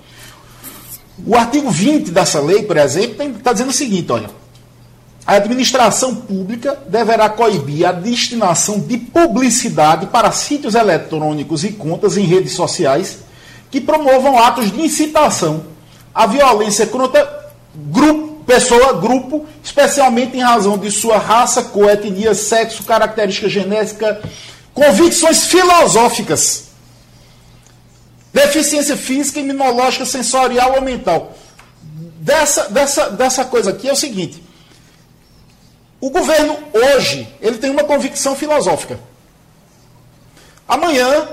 [1.27, 4.29] O artigo 20 dessa lei, por exemplo, está dizendo o seguinte: olha,
[5.27, 12.25] a administração pública deverá coibir a destinação de publicidade para sítios eletrônicos e contas em
[12.25, 13.19] redes sociais
[13.71, 15.65] que promovam atos de incitação
[16.15, 22.85] à violência contra grupo pessoa, grupo, especialmente em razão de sua raça, cor, etnia, sexo,
[22.85, 24.23] característica genética,
[24.73, 26.69] convicções filosóficas,
[28.33, 31.37] deficiência física, imunológica, sensorial ou mental.
[32.21, 34.43] Dessa, dessa, dessa coisa aqui é o seguinte:
[36.01, 38.99] o governo hoje ele tem uma convicção filosófica.
[40.69, 41.29] Amanhã,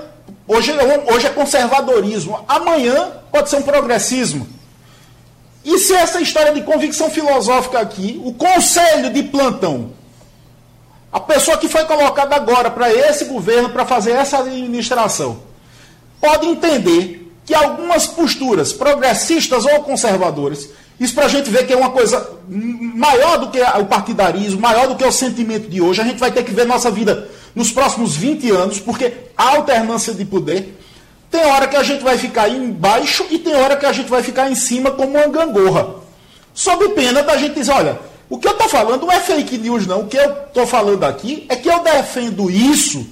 [0.46, 0.72] hoje,
[1.12, 4.46] hoje é conservadorismo, amanhã pode ser um progressismo.
[5.64, 9.92] E se essa história de convicção filosófica aqui, o conselho de plantão,
[11.10, 15.42] a pessoa que foi colocada agora para esse governo, para fazer essa administração,
[16.20, 20.68] pode entender que algumas posturas progressistas ou conservadoras,
[20.98, 24.86] isso para a gente ver que é uma coisa maior do que o partidarismo, maior
[24.86, 27.70] do que o sentimento de hoje, a gente vai ter que ver nossa vida nos
[27.70, 30.78] próximos 20 anos, porque a alternância de poder
[31.30, 34.22] tem hora que a gente vai ficar embaixo e tem hora que a gente vai
[34.22, 35.96] ficar em cima como uma gangorra.
[36.52, 37.98] Sob pena da gente dizer, olha,
[38.30, 40.02] o que eu estou falando não é fake news, não.
[40.02, 43.04] O que eu estou falando aqui é que eu defendo isso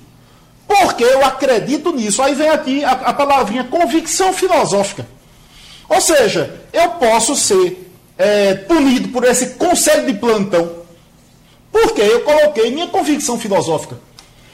[0.66, 2.22] porque eu acredito nisso.
[2.22, 5.07] Aí vem aqui a, a palavrinha convicção filosófica.
[5.89, 10.83] Ou seja, eu posso ser é, punido por esse conselho de plantão
[11.72, 13.99] porque eu coloquei minha convicção filosófica.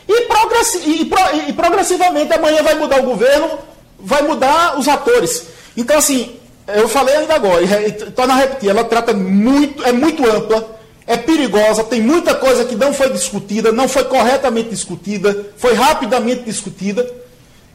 [0.06, 3.58] E, progressi e, e, progressivamente amanhã vai mudar o governo,
[3.98, 5.44] vai mudar os atores.
[5.76, 6.36] Então, assim,
[6.68, 11.16] eu falei ainda agora, e torno a repetir, ela trata muito, é muito ampla, é
[11.16, 17.10] perigosa, tem muita coisa que não foi discutida, não foi corretamente discutida, foi rapidamente discutida,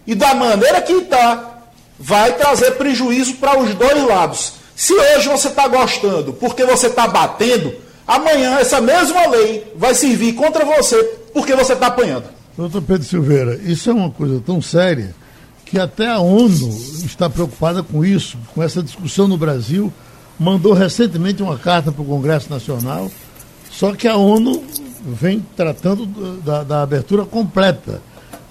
[0.07, 1.52] e da maneira que está,
[2.03, 4.53] vai trazer prejuízo para os dois lados.
[4.75, 7.73] Se hoje você está gostando porque você está batendo,
[8.05, 11.01] amanhã essa mesma lei vai servir contra você
[11.33, 12.25] porque você está apanhando.
[12.57, 15.15] Doutor Pedro Silveira, isso é uma coisa tão séria
[15.65, 16.69] que até a ONU
[17.05, 19.91] está preocupada com isso, com essa discussão no Brasil.
[20.37, 23.09] Mandou recentemente uma carta para o Congresso Nacional,
[23.71, 24.63] só que a ONU
[25.05, 26.05] vem tratando
[26.41, 28.01] da, da abertura completa.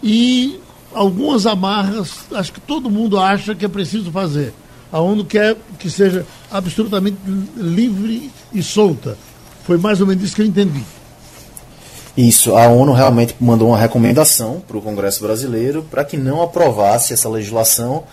[0.02, 0.58] E
[0.94, 4.52] algumas amarras, acho que todo mundo acha que é preciso fazer.
[4.90, 7.16] A ONU quer que seja absolutamente
[7.56, 9.16] livre e solta.
[9.64, 10.82] Foi mais ou menos isso que eu entendi.
[12.16, 17.14] Isso, a ONU realmente mandou uma recomendação para o Congresso brasileiro para que não aprovasse
[17.14, 18.04] essa legislação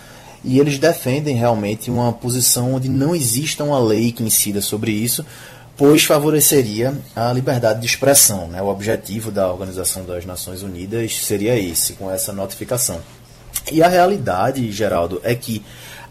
[0.44, 5.26] e eles defendem realmente uma posição onde não exista uma lei que incida sobre isso,
[5.80, 8.50] pois favoreceria a liberdade de expressão.
[8.50, 8.62] Né?
[8.62, 13.00] O objetivo da Organização das Nações Unidas seria esse, com essa notificação.
[13.72, 15.64] E a realidade, Geraldo, é que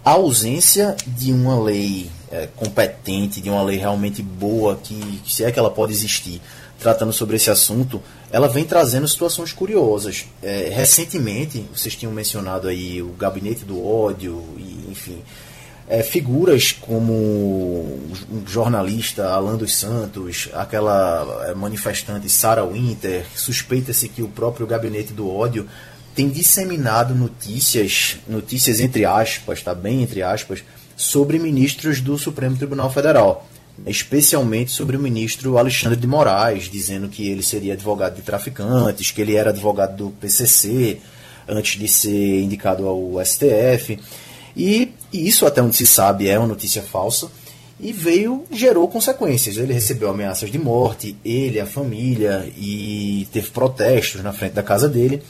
[0.02, 5.52] a ausência de uma lei é, competente, de uma lei realmente boa, que se é
[5.52, 6.40] que ela pode existir,
[6.80, 8.00] tratando sobre esse assunto,
[8.32, 10.24] ela vem trazendo situações curiosas.
[10.42, 15.22] É, recentemente, vocês tinham mencionado aí o gabinete do ódio, e, enfim,
[15.88, 24.22] é, figuras como o jornalista Alan dos Santos, aquela é, manifestante Sarah Winter, suspeita-se que
[24.22, 25.66] o próprio gabinete do ódio
[26.14, 30.62] tem disseminado notícias, notícias entre aspas, tá bem entre aspas,
[30.96, 33.48] sobre ministros do Supremo Tribunal Federal
[33.86, 39.20] especialmente sobre o ministro Alexandre de Moraes, dizendo que ele seria advogado de traficantes, que
[39.20, 40.98] ele era advogado do PCC
[41.46, 43.98] antes de ser indicado ao STF.
[44.56, 47.28] E, e isso, até onde se sabe, é uma notícia falsa.
[47.80, 49.56] e veio, gerou consequências.
[49.56, 54.88] Ele recebeu ameaças de morte, ele, a família, e teve protestos na frente da casa
[54.88, 55.22] dele.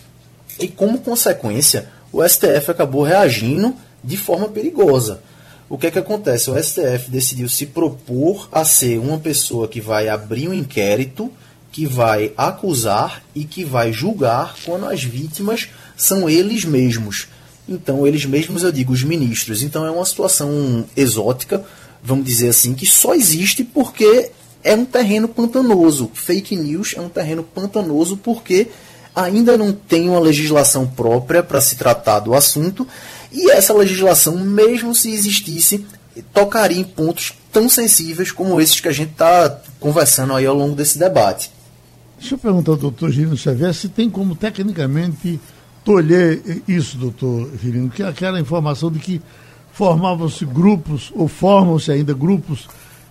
[0.59, 5.21] E como consequência, o STF acabou reagindo de forma perigosa.
[5.69, 6.51] O que é que acontece?
[6.51, 11.31] O STF decidiu se propor a ser uma pessoa que vai abrir um inquérito,
[11.71, 17.29] que vai acusar e que vai julgar quando as vítimas são eles mesmos.
[17.69, 19.63] Então, eles mesmos, eu digo, os ministros.
[19.63, 21.63] Então, é uma situação exótica,
[22.03, 24.31] vamos dizer assim, que só existe porque
[24.65, 26.11] é um terreno pantanoso.
[26.15, 28.69] Fake news é um terreno pantanoso porque
[29.15, 32.87] ainda não tem uma legislação própria para se tratar do assunto
[33.33, 35.85] e essa legislação, mesmo se existisse,
[36.33, 40.75] tocaria em pontos tão sensíveis como esses que a gente está conversando aí ao longo
[40.75, 41.51] desse debate.
[42.19, 45.39] Deixa eu perguntar ao doutor Girino Xavier se tem como tecnicamente
[45.89, 49.23] tolher isso, doutor Girino, que é aquela informação de que
[49.73, 52.69] formavam-se grupos, ou formam-se ainda grupos,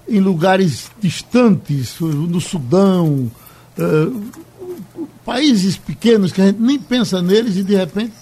[0.08, 3.32] em lugares distantes, no Sudão,
[3.80, 4.24] uh,
[5.26, 8.14] países pequenos que a gente nem pensa neles e de repente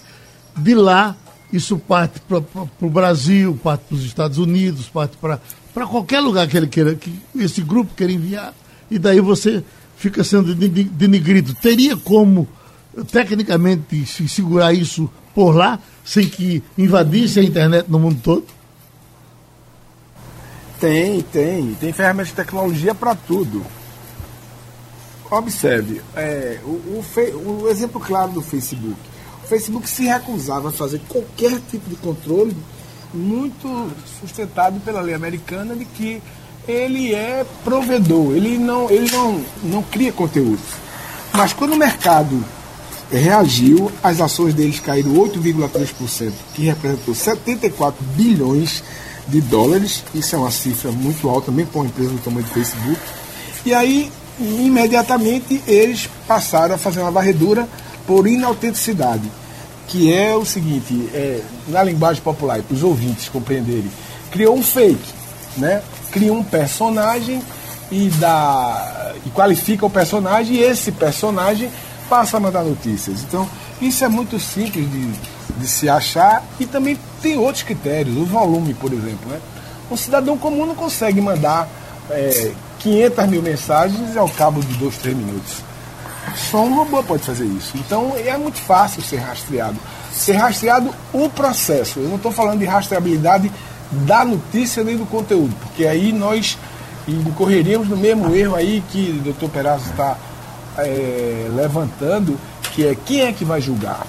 [0.56, 1.14] de lá
[1.52, 2.38] isso parte para
[2.80, 7.12] o Brasil, parte para os Estados Unidos, parte para qualquer lugar que ele queira, que
[7.36, 8.54] esse grupo queira enviar,
[8.90, 9.62] e daí você
[9.98, 11.54] fica sendo denigrido.
[11.54, 12.48] Teria como,
[13.04, 18.46] tecnicamente, se segurar isso por lá, sem que invadisse a internet no mundo todo?
[20.80, 21.74] Tem, tem.
[21.74, 23.64] Tem ferramentas de tecnologia para tudo.
[25.30, 28.96] Observe, é, o, o, o exemplo claro do Facebook
[29.46, 32.56] o Facebook se recusava a fazer qualquer tipo de controle,
[33.14, 36.20] muito sustentado pela lei americana de que
[36.66, 40.58] ele é provedor, ele não, ele não, não cria conteúdo.
[41.32, 42.44] Mas quando o mercado
[43.10, 48.82] reagiu, as ações deles caíram 8,3%, que representou 74 bilhões
[49.28, 50.02] de dólares.
[50.14, 53.00] Isso é uma cifra muito alta, também para uma empresa do tamanho do Facebook.
[53.64, 57.68] E aí, imediatamente, eles passaram a fazer uma varredura
[58.06, 59.30] por inautenticidade,
[59.88, 63.90] que é o seguinte, é, na linguagem popular, para os ouvintes compreenderem,
[64.30, 65.14] criou um fake,
[65.56, 65.82] né?
[66.10, 67.42] cria um personagem
[67.90, 71.70] e, dá, e qualifica o personagem e esse personagem
[72.08, 73.22] passa a mandar notícias.
[73.22, 73.48] Então,
[73.80, 75.12] isso é muito simples de,
[75.58, 79.28] de se achar e também tem outros critérios, o volume, por exemplo.
[79.28, 79.40] Né?
[79.90, 81.68] Um cidadão comum não consegue mandar
[82.10, 85.62] é, 500 mil mensagens ao cabo de dois, três minutos.
[86.34, 87.76] Só um robô pode fazer isso.
[87.76, 89.76] Então é muito fácil ser rastreado.
[90.12, 92.00] Ser rastreado o processo.
[92.00, 93.50] Eu não estou falando de rastreabilidade
[93.90, 96.58] da notícia nem do conteúdo, porque aí nós
[97.06, 100.16] incorreríamos no mesmo erro aí que o doutor Perazzo está
[100.78, 102.38] é, levantando,
[102.72, 104.06] que é quem é que vai julgar?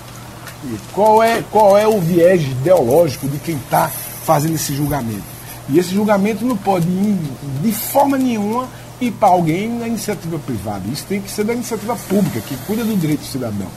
[0.91, 5.37] Qual é, qual é o viés ideológico de quem está fazendo esse julgamento?
[5.69, 7.17] E esse julgamento não pode ir
[7.61, 8.67] de forma nenhuma
[8.99, 10.83] e para alguém na iniciativa privada.
[10.91, 13.67] Isso tem que ser da iniciativa pública, que cuida do direito do cidadão.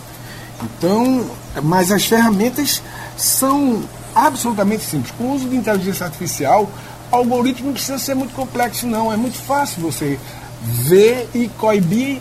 [0.63, 1.27] Então,
[1.63, 2.83] mas as ferramentas
[3.17, 3.83] são
[4.15, 5.13] absolutamente simples.
[5.17, 6.71] Com o uso de inteligência artificial,
[7.11, 9.13] o algoritmo não precisa ser muito complexo, não.
[9.13, 10.19] É muito fácil você
[10.63, 12.21] ver e coibir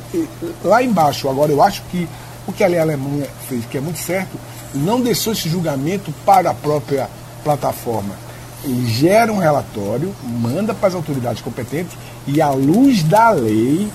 [0.64, 1.30] lá embaixo.
[1.30, 2.08] Agora, eu acho que
[2.48, 4.38] o que a Alemanha fez, que é muito certo,
[4.74, 7.10] não deixou esse julgamento para a própria
[7.44, 8.30] plataforma
[8.64, 13.88] ele gera um relatório, manda para as autoridades competentes e, à luz da lei,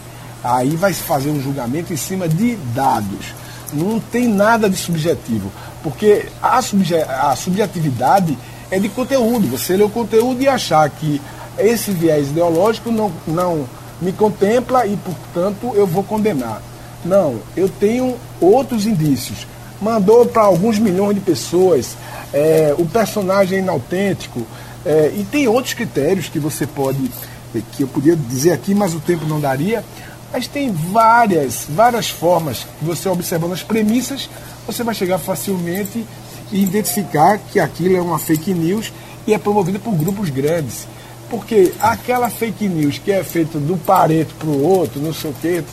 [0.43, 3.35] aí vai se fazer um julgamento em cima de dados.
[3.73, 5.51] Não tem nada de subjetivo,
[5.83, 8.39] porque a, subje a subjetividade
[8.71, 9.49] é de conteúdo.
[9.49, 11.21] Você lê o conteúdo e achar que
[11.59, 13.67] esse viés ideológico não, não
[14.05, 16.63] me contempla e, portanto, eu vou condenar.
[17.05, 19.47] Não, eu tenho outros indícios.
[19.81, 21.97] Mandou para alguns milhões de pessoas,
[22.33, 24.43] é, o personagem inautêntico.
[24.85, 27.11] É, e tem outros critérios que você pode,
[27.55, 29.85] é, que eu podia dizer aqui, mas o tempo não daria.
[30.33, 34.29] Mas tem várias, várias formas que você observando as premissas,
[34.67, 36.05] você vai chegar facilmente
[36.51, 38.93] e identificar que aquilo é uma fake news
[39.27, 40.87] e é promovida por grupos grandes.
[41.31, 45.35] Porque aquela fake news que é feita do pareto para o outro, não sei o
[45.35, 45.65] quê,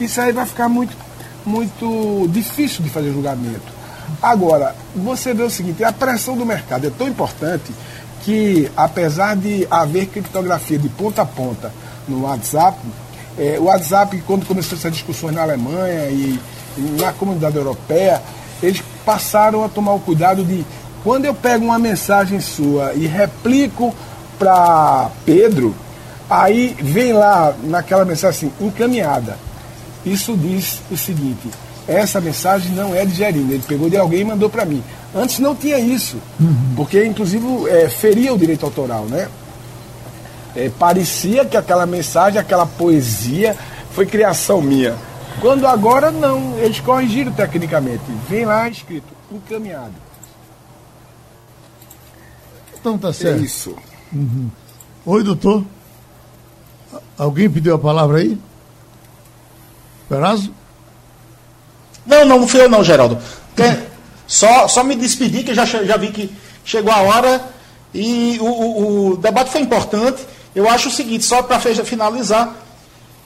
[0.00, 0.96] isso aí vai ficar muito,
[1.44, 3.78] muito difícil de fazer julgamento.
[4.22, 7.72] Agora, você vê o seguinte, a pressão do mercado é tão importante
[8.22, 11.72] que, apesar de haver criptografia de ponta a ponta
[12.06, 12.78] no WhatsApp,
[13.38, 16.38] é, o WhatsApp, quando começou essas discussões na Alemanha e,
[16.76, 18.20] e na comunidade europeia,
[18.62, 20.64] eles passaram a tomar o cuidado de,
[21.04, 23.94] quando eu pego uma mensagem sua e replico
[24.38, 25.74] para Pedro,
[26.28, 29.38] aí vem lá naquela mensagem assim, encaminhada.
[30.04, 31.48] Isso diz o seguinte:
[31.86, 34.82] essa mensagem não é de Gerino, ele pegou de alguém e mandou para mim.
[35.14, 36.74] Antes não tinha isso, uhum.
[36.76, 39.28] porque inclusive é, feria o direito autoral, né?
[40.54, 43.56] É, parecia que aquela mensagem, aquela poesia
[43.92, 44.94] foi criação minha.
[45.40, 48.02] Quando agora não, eles corrigiram tecnicamente.
[48.28, 49.94] Vem lá escrito, encaminhado.
[52.78, 53.40] Então tá certo.
[53.40, 53.76] É isso.
[54.12, 54.50] Uhum.
[55.06, 55.64] Oi, doutor.
[57.16, 58.38] Alguém pediu a palavra aí?
[60.08, 60.52] Perazzo?
[62.06, 63.18] Não, não, não fui eu não, Geraldo.
[64.26, 66.30] Só, só me despedir, que já, já vi que
[66.64, 67.42] chegou a hora
[67.92, 70.22] e o, o, o debate foi importante.
[70.54, 72.54] Eu acho o seguinte, só para finalizar,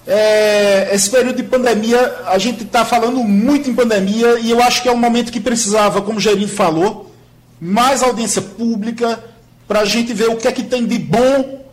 [0.07, 4.83] é, esse período de pandemia, a gente está falando muito em pandemia e eu acho
[4.83, 7.13] que é um momento que precisava, como o falou,
[7.61, 9.23] mais audiência pública
[9.67, 11.65] para a gente ver o que é que tem de bom,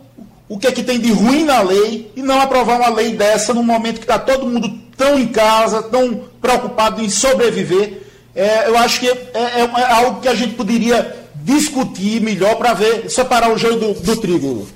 [0.48, 3.54] o que é que tem de ruim na lei e não aprovar uma lei dessa
[3.54, 8.02] num momento que está todo mundo tão em casa, tão preocupado em sobreviver.
[8.34, 12.74] É, eu acho que é, é, é, algo que a gente poderia discutir melhor para
[12.74, 14.66] ver, separar o joio do, do trigo.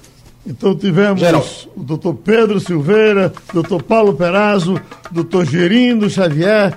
[0.47, 1.45] Então tivemos Geral.
[1.75, 6.77] o doutor Pedro Silveira, doutor Paulo Perazzo, doutor Gerindo Xavier.